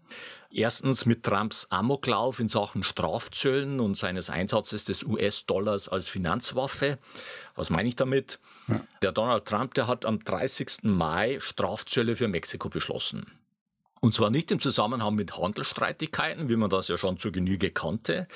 Erstens 0.51 1.07
mit 1.07 1.23
Trumps 1.23 1.69
Amoklauf 1.71 2.41
in 2.41 2.49
Sachen 2.49 2.83
Strafzöllen 2.83 3.79
und 3.79 3.97
seines 3.97 4.29
Einsatzes 4.29 4.85
des 4.85 5.05
US-Dollars 5.05 5.89
als 5.89 6.09
Finanzwaffe. 6.09 6.99
Was 7.55 7.71
meine 7.71 7.89
ich 7.89 7.95
damit? 7.95 8.41
Ja. 8.67 8.81
Der 9.03 9.13
Donald 9.13 9.45
Trump, 9.45 9.75
der 9.75 9.87
hat 9.87 10.05
am 10.05 10.19
30. 10.19 10.83
Mai 10.83 11.39
Strafzölle 11.41 12.17
für 12.17 12.27
Mexiko 12.27 12.69
beschlossen. 12.69 13.31
Und 14.01 14.15
zwar 14.15 14.31
nicht 14.31 14.51
im 14.51 14.59
Zusammenhang 14.59 15.15
mit 15.15 15.37
Handelsstreitigkeiten, 15.37 16.49
wie 16.49 16.57
man 16.57 16.71
das 16.71 16.89
ja 16.89 16.97
schon 16.97 17.19
zur 17.19 17.33
Genüge 17.33 17.71
kannte, 17.71 18.27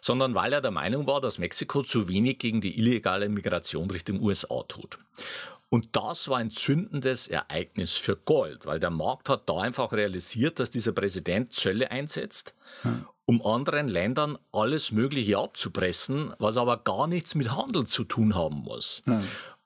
sondern 0.00 0.34
weil 0.34 0.52
er 0.52 0.62
der 0.62 0.70
Meinung 0.70 1.06
war, 1.06 1.20
dass 1.20 1.38
Mexiko 1.38 1.82
zu 1.82 2.08
wenig 2.08 2.38
gegen 2.38 2.62
die 2.62 2.78
illegale 2.78 3.28
Migration 3.28 3.90
Richtung 3.90 4.20
USA 4.20 4.62
tut. 4.66 4.98
Und 5.70 5.94
das 5.94 6.28
war 6.28 6.38
ein 6.38 6.50
zündendes 6.50 7.28
Ereignis 7.28 7.94
für 7.94 8.16
Gold, 8.16 8.66
weil 8.66 8.80
der 8.80 8.90
Markt 8.90 9.28
hat 9.28 9.48
da 9.48 9.60
einfach 9.60 9.92
realisiert, 9.92 10.58
dass 10.58 10.70
dieser 10.70 10.90
Präsident 10.90 11.52
Zölle 11.52 11.92
einsetzt, 11.92 12.54
um 13.30 13.46
anderen 13.46 13.86
Ländern 13.86 14.36
alles 14.50 14.90
Mögliche 14.90 15.38
abzupressen, 15.38 16.34
was 16.40 16.56
aber 16.56 16.78
gar 16.78 17.06
nichts 17.06 17.36
mit 17.36 17.56
Handel 17.56 17.86
zu 17.86 18.02
tun 18.02 18.34
haben 18.34 18.64
muss. 18.64 19.02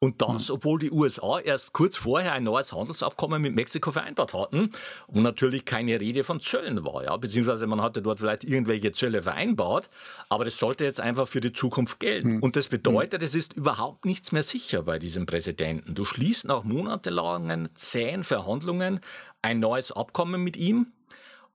Und 0.00 0.20
das, 0.20 0.48
hm. 0.48 0.56
obwohl 0.56 0.78
die 0.78 0.90
USA 0.90 1.38
erst 1.38 1.72
kurz 1.72 1.96
vorher 1.96 2.34
ein 2.34 2.44
neues 2.44 2.74
Handelsabkommen 2.74 3.40
mit 3.40 3.54
Mexiko 3.54 3.90
vereinbart 3.90 4.34
hatten, 4.34 4.68
wo 5.08 5.20
natürlich 5.20 5.64
keine 5.64 5.98
Rede 5.98 6.24
von 6.24 6.40
Zöllen 6.40 6.84
war. 6.84 7.04
Ja? 7.04 7.16
Beziehungsweise 7.16 7.66
man 7.66 7.80
hatte 7.80 8.02
dort 8.02 8.20
vielleicht 8.20 8.44
irgendwelche 8.44 8.92
Zölle 8.92 9.22
vereinbart, 9.22 9.88
aber 10.28 10.44
das 10.44 10.58
sollte 10.58 10.84
jetzt 10.84 11.00
einfach 11.00 11.26
für 11.26 11.40
die 11.40 11.54
Zukunft 11.54 12.00
gelten. 12.00 12.34
Hm. 12.34 12.42
Und 12.42 12.56
das 12.56 12.68
bedeutet, 12.68 13.22
es 13.22 13.34
ist 13.34 13.54
überhaupt 13.54 14.04
nichts 14.04 14.30
mehr 14.30 14.42
sicher 14.42 14.82
bei 14.82 14.98
diesem 14.98 15.24
Präsidenten. 15.24 15.94
Du 15.94 16.04
schließt 16.04 16.44
nach 16.48 16.64
monatelangen 16.64 17.70
zähen 17.74 18.24
Verhandlungen 18.24 19.00
ein 19.40 19.58
neues 19.58 19.90
Abkommen 19.90 20.44
mit 20.44 20.58
ihm 20.58 20.88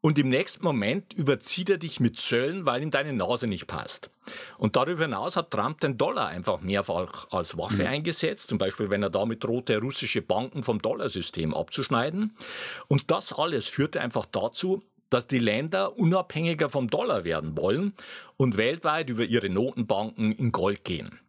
und 0.02 0.18
im 0.18 0.30
nächsten 0.30 0.64
Moment 0.64 1.14
überzieht 1.14 1.70
er 1.70 1.78
dich 1.78 2.00
mit 2.00 2.18
Zöllen, 2.18 2.66
weil 2.66 2.82
ihm 2.82 2.92
deine 2.92 3.12
Nase 3.12 3.48
nicht 3.48 3.68
passt. 3.68 4.10
Und 4.58 4.76
darüber 4.76 5.04
hinaus 5.04 5.36
hat 5.36 5.52
Trump 5.52 5.82
den 5.82 5.98
Dollar 5.98 6.28
einfach 6.28 6.62
mehrfach 6.62 7.28
als 7.32 7.58
Waffe 7.58 7.84
mhm. 7.84 7.88
eingesetzt, 7.88 8.50
zum 8.50 8.58
Beispiel 8.58 8.90
wenn 8.90 9.04
er 9.04 9.10
damit 9.10 9.44
drohte, 9.44 9.80
russische 9.80 10.22
Banken 10.22 10.64
vom 10.64 10.82
Dollarsystem 10.82 11.54
abzuschneiden. 11.54 12.34
Und 12.88 13.12
das 13.12 13.34
alles 13.34 13.68
führte 13.68 14.00
einfach 14.00 14.26
dazu, 14.26 14.82
dass 15.10 15.28
die 15.28 15.40
Länder 15.40 15.98
unabhängiger 15.98 16.70
vom 16.70 16.90
Dollar 16.90 17.24
werden 17.24 17.58
wollen 17.58 17.94
und 18.38 18.58
weltweit 18.58 19.10
über 19.10 19.24
ihre 19.24 19.50
Notenbanken 19.50 20.32
in 20.32 20.52
Gold 20.52 20.84
gehen. 20.86 21.20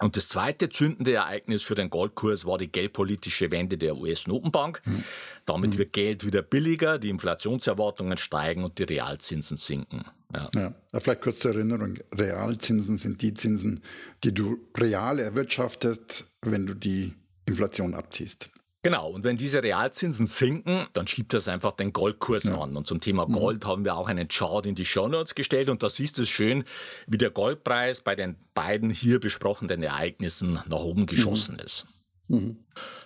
Und 0.00 0.16
das 0.16 0.28
zweite 0.28 0.68
zündende 0.68 1.12
Ereignis 1.14 1.62
für 1.62 1.74
den 1.74 1.90
Goldkurs 1.90 2.44
war 2.44 2.58
die 2.58 2.70
geldpolitische 2.70 3.50
Wende 3.52 3.78
der 3.78 3.96
US-Notenbank. 3.96 4.80
Mhm. 4.84 5.04
Damit 5.46 5.74
mhm. 5.74 5.78
wird 5.78 5.92
Geld 5.92 6.26
wieder 6.26 6.42
billiger, 6.42 6.98
die 6.98 7.10
Inflationserwartungen 7.10 8.16
steigen 8.16 8.64
und 8.64 8.78
die 8.78 8.84
Realzinsen 8.84 9.56
sinken. 9.56 10.04
Ja. 10.34 10.48
ja. 10.54 10.74
vielleicht 11.00 11.20
kurz 11.20 11.40
zur 11.40 11.52
Erinnerung: 11.52 11.98
Realzinsen 12.12 12.96
sind 12.96 13.22
die 13.22 13.34
Zinsen, 13.34 13.82
die 14.24 14.32
du 14.32 14.58
real 14.76 15.18
erwirtschaftest, 15.18 16.24
wenn 16.40 16.66
du 16.66 16.74
die 16.74 17.14
Inflation 17.46 17.94
abziehst. 17.94 18.50
Genau, 18.84 19.10
und 19.10 19.22
wenn 19.22 19.36
diese 19.36 19.62
Realzinsen 19.62 20.26
sinken, 20.26 20.86
dann 20.92 21.06
schiebt 21.06 21.32
das 21.34 21.46
einfach 21.46 21.72
den 21.72 21.92
Goldkurs 21.92 22.44
ja. 22.44 22.60
an. 22.60 22.76
Und 22.76 22.88
zum 22.88 23.00
Thema 23.00 23.28
mhm. 23.28 23.32
Gold 23.32 23.64
mhm. 23.64 23.68
haben 23.68 23.84
wir 23.84 23.94
auch 23.94 24.08
einen 24.08 24.26
Chart 24.26 24.66
in 24.66 24.74
die 24.74 24.84
Show 24.84 25.06
Notes 25.06 25.36
gestellt 25.36 25.70
und 25.70 25.84
da 25.84 25.88
siehst 25.88 26.18
du 26.18 26.26
schön, 26.26 26.64
wie 27.06 27.18
der 27.18 27.30
Goldpreis 27.30 28.00
bei 28.00 28.16
den 28.16 28.36
beiden 28.54 28.90
hier 28.90 29.20
besprochenen 29.20 29.84
Ereignissen 29.84 30.58
nach 30.66 30.80
oben 30.80 31.06
geschossen 31.06 31.54
mhm. 31.54 31.64
ist. 31.64 31.86
Mhm. 32.26 32.56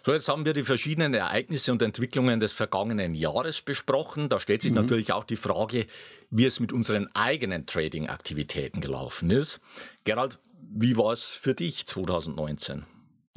So, 0.02 0.12
jetzt 0.12 0.28
haben 0.28 0.46
wir 0.46 0.54
die 0.54 0.62
verschiedenen 0.62 1.12
Ereignisse 1.12 1.72
und 1.72 1.82
Entwicklungen 1.82 2.40
des 2.40 2.54
vergangenen 2.54 3.14
Jahres 3.14 3.60
besprochen. 3.60 4.30
Da 4.30 4.40
stellt 4.40 4.62
sich 4.62 4.70
mhm. 4.70 4.78
natürlich 4.78 5.12
auch 5.12 5.24
die 5.24 5.36
Frage, 5.36 5.84
wie 6.30 6.46
es 6.46 6.58
mit 6.58 6.72
unseren 6.72 7.14
eigenen 7.14 7.66
Trading-Aktivitäten 7.66 8.80
gelaufen 8.80 9.30
ist. 9.30 9.60
Gerald, 10.04 10.38
wie 10.74 10.96
war 10.96 11.12
es 11.12 11.26
für 11.26 11.54
dich 11.54 11.86
2019? 11.86 12.86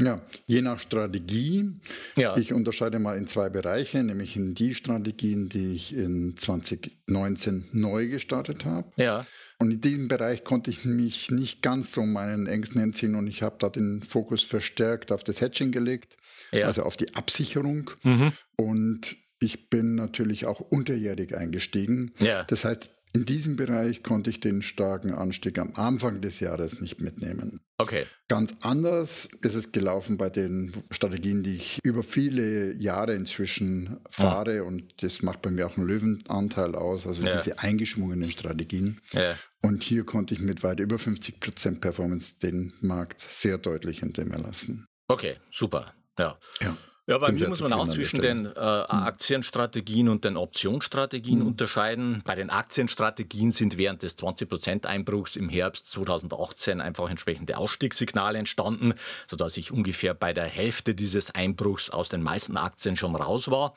Ja, 0.02 0.22
je 0.46 0.62
nach 0.62 0.80
Strategie. 0.80 1.72
Ja. 2.16 2.38
Ich 2.38 2.54
unterscheide 2.54 3.00
mal 3.00 3.18
in 3.18 3.28
zwei 3.28 3.50
Bereiche, 3.50 4.02
nämlich 4.04 4.36
in 4.36 4.54
die 4.54 4.74
Strategien, 4.74 5.50
die 5.50 5.74
ich 5.74 5.94
in 5.94 6.38
2019 6.38 7.66
neu 7.74 8.08
gestartet 8.08 8.66
habe. 8.66 8.92
Ja. 8.96 9.26
Und 9.60 9.72
in 9.72 9.82
diesem 9.82 10.08
Bereich 10.08 10.46
konnte 10.46 10.72
ich 10.72 10.86
mich 10.86 11.32
nicht 11.32 11.62
ganz 11.62 11.92
so 11.92 12.04
meinen 12.04 12.48
Ängsten 12.48 12.82
entziehen 12.82 13.16
und 13.16 13.28
ich 13.28 13.44
habe 13.44 13.58
da 13.60 13.68
den 13.68 14.02
Fokus 14.02 14.42
verstärkt 14.42 15.12
auf 15.12 15.26
das 15.26 15.42
Hedging 15.42 15.72
gelegt, 15.72 16.16
ja. 16.54 16.66
also 16.66 16.84
auf 16.84 16.96
die 16.96 17.14
Absicherung. 17.16 17.92
Mhm. 18.04 18.32
Und 18.56 19.18
ich 19.40 19.70
bin 19.70 19.96
natürlich 19.96 20.46
auch 20.46 20.62
unterjährig 20.62 21.36
eingestiegen. 21.36 22.14
Ja. 22.20 22.46
Das 22.46 22.64
heißt, 22.64 22.90
in 23.13 23.26
diesem 23.26 23.56
Bereich 23.56 24.04
konnte 24.04 24.30
ich 24.30 24.39
den 24.39 24.62
starken 24.62 25.13
Anstieg 25.13 25.58
am 25.58 25.74
Anfang 25.76 26.22
des 26.22 26.39
Jahres 26.39 26.80
nicht 26.80 27.02
mitnehmen. 27.02 27.60
Okay. 27.78 28.06
Ganz 28.28 28.54
anders 28.62 29.30
ist 29.41 29.56
es 29.56 29.72
gelaufen 29.72 30.17
bei 30.17 30.30
den 30.30 30.84
Strategien, 30.91 31.41
die 31.41 31.56
ich 31.56 31.80
über 31.84 32.04
viele 32.04 32.74
Jahre 32.76 33.15
inzwischen 33.15 33.98
fahre 34.10 34.58
ja. 34.58 34.63
und 34.63 35.02
das 35.02 35.22
macht 35.24 35.41
bei 35.41 35.50
mir 35.50 35.65
auch 35.65 35.78
einen 35.78 35.88
Löwenanteil 35.88 36.76
aus, 36.76 37.08
also 37.08 37.26
ja. 37.26 37.36
diese 37.36 37.60
eingeschwungenen 37.60 38.30
Strategien. 38.30 39.00
Ja. 39.13 39.36
Und 39.62 39.82
hier 39.82 40.04
konnte 40.04 40.34
ich 40.34 40.41
mit 40.41 40.62
weit 40.62 40.80
über 40.80 40.98
50% 40.98 41.80
Performance 41.80 42.36
den 42.41 42.74
Markt 42.82 43.22
sehr 43.22 43.58
deutlich 43.58 44.00
hinter 44.00 44.26
mir 44.26 44.38
lassen. 44.38 44.86
Okay, 45.08 45.38
super. 45.52 45.93
Ja. 46.19 46.38
ja. 46.62 46.78
Ja, 47.10 47.17
bei 47.17 47.32
mir 47.32 47.50
muss 47.50 47.62
man 47.62 47.74
auch 47.74 47.88
zwischen 47.88 48.22
den 48.22 48.45
äh, 48.45 48.50
hm. 48.50 48.86
Aktienstrategien 48.88 50.10
und 50.10 50.26
den 50.26 50.38
Optionsstrategien 50.38 51.39
mhm. 51.39 51.48
unterscheiden. 51.48 52.22
Bei 52.24 52.36
den 52.36 52.52
Aktienstrategien 52.52 53.52
sind 53.52 53.80
während 53.80 54.04
des 54.04 54.15
20%-Einbruchs 54.19 55.36
im 55.36 55.50
Herbst 55.50 55.89
2018 55.91 56.82
einfach 56.82 57.10
entsprechende 57.10 57.58
Ausstiegssignale 57.58 58.38
entstanden, 58.38 58.93
sodass 59.28 59.58
ich 59.58 59.72
ungefähr 59.72 60.13
bei 60.13 60.34
der 60.34 60.43
Hälfte 60.43 60.93
dieses 60.93 61.34
Einbruchs 61.34 61.89
aus 61.89 62.10
den 62.10 62.22
meisten 62.22 62.58
Aktien 62.58 62.95
schon 62.95 63.15
raus 63.15 63.50
war 63.50 63.74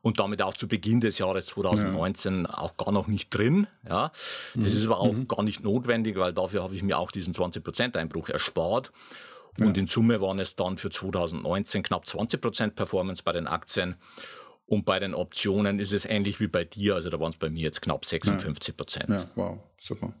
und 0.00 0.20
damit 0.20 0.40
auch 0.40 0.54
zu 0.54 0.68
Beginn 0.68 1.00
des 1.00 1.18
Jahres 1.18 1.46
2019 1.46 2.44
ja. 2.44 2.58
auch 2.58 2.76
gar 2.76 2.92
noch 2.92 3.08
nicht 3.08 3.30
drin. 3.30 3.66
Ja. 3.88 4.12
Das 4.54 4.54
mhm. 4.54 4.64
ist 4.66 4.86
aber 4.86 5.00
auch 5.00 5.14
mhm. 5.14 5.26
gar 5.26 5.42
nicht 5.42 5.64
notwendig, 5.64 6.16
weil 6.16 6.32
dafür 6.32 6.62
habe 6.62 6.76
ich 6.76 6.84
mir 6.84 6.96
auch 6.96 7.10
diesen 7.10 7.34
20%-Einbruch 7.34 8.28
erspart. 8.28 8.92
Und 9.66 9.78
in 9.78 9.86
Summe 9.86 10.20
waren 10.20 10.38
es 10.38 10.56
dann 10.56 10.78
für 10.78 10.90
2019 10.90 11.82
knapp 11.82 12.06
20 12.06 12.40
Prozent 12.40 12.74
Performance 12.74 13.22
bei 13.24 13.32
den 13.32 13.46
Aktien. 13.46 13.96
Und 14.66 14.84
bei 14.84 14.98
den 14.98 15.14
Optionen 15.14 15.80
ist 15.80 15.92
es 15.92 16.04
ähnlich 16.04 16.40
wie 16.40 16.48
bei 16.48 16.64
dir. 16.64 16.94
Also 16.94 17.08
da 17.08 17.18
waren 17.18 17.30
es 17.30 17.38
bei 17.38 17.48
mir 17.48 17.62
jetzt 17.62 17.80
knapp 17.80 18.04
56 18.04 18.76
Prozent. 18.76 19.08
Ja. 19.08 19.26
wow, 19.34 19.58
super. 19.78 20.12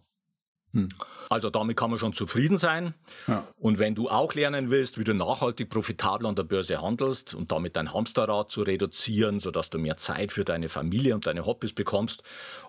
Hm. 0.72 0.88
Also 1.30 1.50
damit 1.50 1.76
kann 1.76 1.90
man 1.90 1.98
schon 1.98 2.12
zufrieden 2.12 2.58
sein. 2.58 2.94
Ja. 3.26 3.46
Und 3.56 3.78
wenn 3.78 3.94
du 3.94 4.08
auch 4.08 4.34
lernen 4.34 4.70
willst, 4.70 4.98
wie 4.98 5.04
du 5.04 5.14
nachhaltig 5.14 5.70
profitabel 5.70 6.26
an 6.26 6.34
der 6.34 6.44
Börse 6.44 6.80
handelst 6.80 7.34
und 7.34 7.52
damit 7.52 7.76
dein 7.76 7.92
Hamsterrad 7.92 8.50
zu 8.50 8.62
reduzieren, 8.62 9.38
sodass 9.38 9.70
du 9.70 9.78
mehr 9.78 9.96
Zeit 9.96 10.32
für 10.32 10.44
deine 10.44 10.68
Familie 10.68 11.14
und 11.14 11.26
deine 11.26 11.46
Hobbys 11.46 11.72
bekommst 11.72 12.22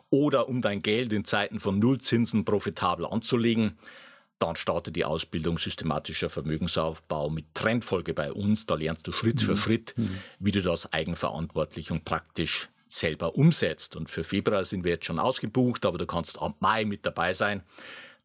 oder 0.09 0.47
um 0.47 0.61
dein 0.61 0.81
Geld 0.81 1.13
in 1.13 1.25
Zeiten 1.25 1.59
von 1.59 1.79
Nullzinsen 1.79 2.45
profitabel 2.45 3.05
anzulegen, 3.05 3.77
dann 4.39 4.55
startet 4.55 4.95
die 4.95 5.05
Ausbildung 5.05 5.57
systematischer 5.57 6.29
Vermögensaufbau 6.29 7.29
mit 7.29 7.53
Trendfolge 7.53 8.13
bei 8.13 8.31
uns. 8.31 8.65
Da 8.65 8.75
lernst 8.75 9.05
du 9.05 9.11
Schritt 9.11 9.35
mhm. 9.35 9.45
für 9.45 9.57
Schritt, 9.57 9.93
mhm. 9.97 10.17
wie 10.39 10.51
du 10.51 10.61
das 10.61 10.91
eigenverantwortlich 10.91 11.91
und 11.91 12.05
praktisch 12.05 12.69
selber 12.87 13.35
umsetzt. 13.35 13.95
Und 13.95 14.09
für 14.09 14.23
Februar 14.23 14.63
sind 14.63 14.83
wir 14.83 14.93
jetzt 14.93 15.05
schon 15.05 15.19
ausgebucht, 15.19 15.85
aber 15.85 15.97
du 15.97 16.05
kannst 16.05 16.41
ab 16.41 16.55
Mai 16.59 16.85
mit 16.85 17.05
dabei 17.05 17.33
sein. 17.33 17.63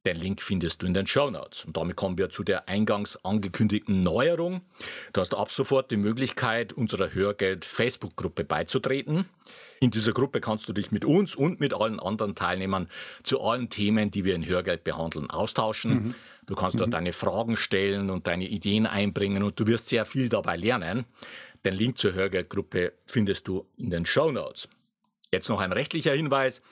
Den 0.06 0.16
Link 0.16 0.42
findest 0.42 0.82
du 0.82 0.86
in 0.86 0.92
den 0.92 1.06
Show 1.06 1.30
Notes. 1.30 1.64
Und 1.64 1.78
damit 1.78 1.96
kommen 1.96 2.18
wir 2.18 2.28
zu 2.28 2.44
der 2.44 2.68
eingangs 2.68 3.16
angekündigten 3.24 4.02
Neuerung. 4.02 4.60
Du 5.14 5.20
hast 5.22 5.34
ab 5.34 5.50
sofort 5.50 5.90
die 5.90 5.96
Möglichkeit, 5.96 6.74
unserer 6.74 7.14
Hörgeld-Facebook-Gruppe 7.14 8.44
beizutreten. 8.44 9.24
In 9.80 9.90
dieser 9.90 10.12
Gruppe 10.12 10.42
kannst 10.42 10.68
du 10.68 10.74
dich 10.74 10.90
mit 10.92 11.06
uns 11.06 11.34
und 11.34 11.58
mit 11.58 11.72
allen 11.72 12.00
anderen 12.00 12.34
Teilnehmern 12.34 12.88
zu 13.22 13.40
allen 13.40 13.70
Themen, 13.70 14.10
die 14.10 14.26
wir 14.26 14.34
in 14.34 14.46
Hörgeld 14.46 14.84
behandeln, 14.84 15.30
austauschen. 15.30 15.94
Mhm. 15.94 16.14
Du 16.46 16.54
kannst 16.54 16.78
dort 16.78 16.88
mhm. 16.88 16.92
deine 16.92 17.12
Fragen 17.12 17.56
stellen 17.56 18.10
und 18.10 18.26
deine 18.26 18.46
Ideen 18.46 18.86
einbringen 18.86 19.42
und 19.42 19.58
du 19.58 19.66
wirst 19.66 19.88
sehr 19.88 20.04
viel 20.04 20.28
dabei 20.28 20.56
lernen. 20.56 21.06
Den 21.64 21.72
Link 21.72 21.96
zur 21.96 22.12
Hörgeldgruppe 22.12 22.92
findest 23.06 23.48
du 23.48 23.66
in 23.78 23.88
den 23.88 24.04
Show 24.04 24.30
Notes. 24.30 24.68
Jetzt 25.34 25.48
noch 25.48 25.58
ein 25.58 25.72
rechtlicher 25.72 26.12
Hinweis. 26.12 26.62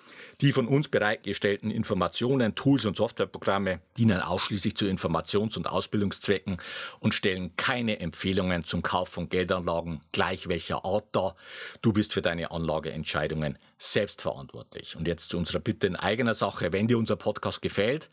Die 0.42 0.50
von 0.50 0.66
uns 0.66 0.88
bereitgestellten 0.88 1.70
Informationen, 1.70 2.56
Tools 2.56 2.84
und 2.84 2.96
Softwareprogramme 2.96 3.78
dienen 3.96 4.20
ausschließlich 4.20 4.76
zu 4.76 4.86
Informations- 4.86 5.56
und 5.56 5.68
Ausbildungszwecken 5.68 6.56
und 6.98 7.14
stellen 7.14 7.56
keine 7.56 8.00
Empfehlungen 8.00 8.64
zum 8.64 8.82
Kauf 8.82 9.08
von 9.08 9.28
Geldanlagen 9.28 10.00
gleich 10.10 10.48
welcher 10.48 10.84
Art 10.84 11.04
dar. 11.12 11.36
Du 11.80 11.92
bist 11.92 12.12
für 12.12 12.22
deine 12.22 12.50
Anlageentscheidungen 12.50 13.56
selbstverantwortlich. 13.78 14.96
Und 14.96 15.08
jetzt 15.08 15.30
zu 15.30 15.38
unserer 15.38 15.60
Bitte 15.60 15.86
in 15.86 15.96
eigener 15.96 16.34
Sache. 16.34 16.72
Wenn 16.72 16.86
dir 16.86 16.98
unser 16.98 17.16
Podcast 17.16 17.62
gefällt, 17.62 18.10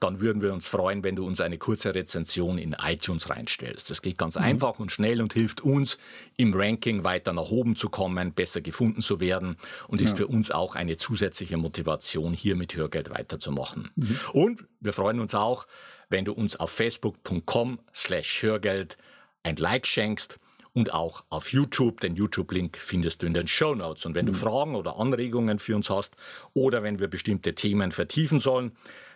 dann 0.00 0.20
würden 0.20 0.42
wir 0.42 0.52
uns 0.52 0.68
freuen, 0.68 1.04
wenn 1.04 1.14
du 1.14 1.24
uns 1.24 1.40
eine 1.40 1.58
kurze 1.58 1.94
Rezension 1.94 2.58
in 2.58 2.74
iTunes 2.80 3.30
reinstellst. 3.30 3.90
Das 3.90 4.02
geht 4.02 4.18
ganz 4.18 4.36
mhm. 4.36 4.42
einfach 4.42 4.80
und 4.80 4.90
schnell 4.90 5.22
und 5.22 5.32
hilft 5.32 5.60
uns, 5.60 5.96
im 6.36 6.54
Ranking 6.54 7.04
weiter 7.04 7.32
nach 7.32 7.50
oben 7.50 7.76
zu 7.76 7.88
kommen, 7.88 8.32
besser 8.32 8.60
gefunden 8.60 9.00
zu 9.00 9.20
werden 9.20 9.56
und 9.86 10.00
ist 10.00 10.10
ja. 10.10 10.16
für 10.16 10.26
uns 10.26 10.50
auch 10.50 10.74
eine 10.74 10.96
zusätzliche 10.96 11.56
Motivation, 11.56 11.71
hier 11.76 12.56
mit 12.56 12.76
Hörgeld 12.76 13.10
weiterzumachen. 13.10 13.90
Mhm. 13.94 14.18
Und 14.32 14.64
wir 14.80 14.92
freuen 14.92 15.20
uns 15.20 15.34
auch, 15.34 15.66
wenn 16.08 16.24
du 16.24 16.32
uns 16.32 16.56
auf 16.56 16.70
facebook.com 16.70 17.80
slash 17.94 18.42
Hörgeld 18.42 18.98
ein 19.42 19.56
Like 19.56 19.86
schenkst 19.86 20.38
und 20.72 20.92
auch 20.92 21.24
auf 21.28 21.52
YouTube. 21.52 22.00
Den 22.00 22.16
YouTube-Link 22.16 22.76
findest 22.76 23.22
du 23.22 23.26
in 23.26 23.34
den 23.34 23.48
Show 23.48 23.74
Notes. 23.74 24.06
Und 24.06 24.14
wenn 24.14 24.26
du 24.26 24.32
mhm. 24.32 24.36
Fragen 24.36 24.74
oder 24.74 24.96
Anregungen 24.96 25.58
für 25.58 25.76
uns 25.76 25.90
hast 25.90 26.14
oder 26.54 26.82
wenn 26.82 26.98
wir 26.98 27.08
bestimmte 27.08 27.54
Themen 27.54 27.92
vertiefen 27.92 28.38
sollen, 28.38 28.72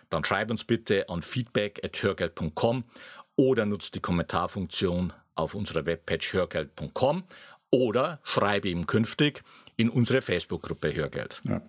dann 0.09 0.23
schreib 0.23 0.51
uns 0.51 0.63
bitte 0.63 1.09
an 1.09 1.21
feedback.hörgeld.com 1.21 2.83
oder 3.35 3.65
nutzt 3.65 3.95
die 3.95 3.99
Kommentarfunktion 3.99 5.13
auf 5.35 5.53
unserer 5.53 5.85
Webpage 5.85 6.33
hörgeld.com 6.33 7.23
oder 7.69 8.19
schreibe 8.23 8.69
ihm 8.69 8.87
künftig 8.87 9.43
in 9.75 9.89
unsere 9.89 10.21
Facebook-Gruppe 10.21 10.95
Hörgeld. 10.95 11.41
Ja. 11.43 11.61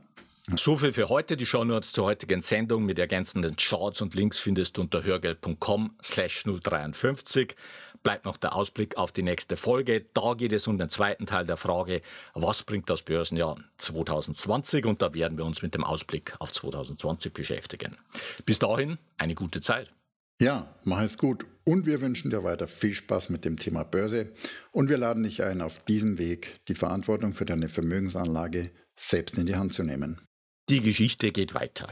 So 0.57 0.77
viel 0.77 0.95
für 0.95 1.11
heute. 1.11 1.37
Die 1.37 1.45
Shownotes 1.45 1.93
zur 1.93 2.07
heutigen 2.07 2.41
Sendung 2.41 2.87
mit 2.87 2.99
ergänzenden 2.99 3.57
Charts 3.57 4.01
und 4.01 4.15
Links 4.15 4.39
findest 4.39 4.77
du 4.77 4.81
unter 4.81 5.05
hörgeld.com 5.05 5.95
slash 6.03 6.45
053. 6.45 7.55
Bleibt 8.03 8.25
noch 8.25 8.39
der 8.39 8.55
Ausblick 8.55 8.97
auf 8.97 9.13
die 9.13 9.23
nächste 9.23 9.57
Folge. 9.57 10.07
Da 10.15 10.33
geht 10.33 10.55
es 10.55 10.67
um 10.67 10.79
den 10.79 10.89
zweiten 10.89 11.27
Teil 11.27 11.45
der 11.45 11.59
Frage, 11.59 12.01
was 12.33 12.63
bringt 12.63 12.89
das 12.89 13.03
Börsenjahr 13.03 13.59
2020? 13.77 14.87
Und 14.87 15.03
da 15.03 15.13
werden 15.13 15.37
wir 15.37 15.45
uns 15.45 15.61
mit 15.61 15.75
dem 15.75 15.85
Ausblick 15.85 16.35
auf 16.39 16.51
2020 16.51 17.35
beschäftigen. 17.35 17.99
Bis 18.47 18.59
dahin 18.59 18.97
eine 19.19 19.35
gute 19.35 19.61
Zeit. 19.61 19.93
Ja, 20.41 20.75
mach 20.83 21.03
es 21.03 21.19
gut. 21.19 21.45
Und 21.65 21.85
wir 21.85 22.01
wünschen 22.01 22.31
dir 22.31 22.43
weiter 22.43 22.69
viel 22.69 22.95
Spaß 22.95 23.29
mit 23.29 23.45
dem 23.45 23.59
Thema 23.59 23.85
Börse. 23.85 24.33
Und 24.73 24.89
wir 24.89 24.97
laden 24.97 25.25
dich 25.25 25.43
ein, 25.43 25.61
auf 25.61 25.85
diesem 25.85 26.17
Weg 26.17 26.55
die 26.69 26.75
Verantwortung 26.75 27.35
für 27.35 27.45
deine 27.45 27.69
Vermögensanlage 27.69 28.71
selbst 28.97 29.37
in 29.37 29.45
die 29.45 29.57
Hand 29.57 29.75
zu 29.75 29.83
nehmen. 29.83 30.19
Die 30.69 30.83
Geschichte 30.83 31.33
geht 31.33 31.55
weiter. 31.55 31.89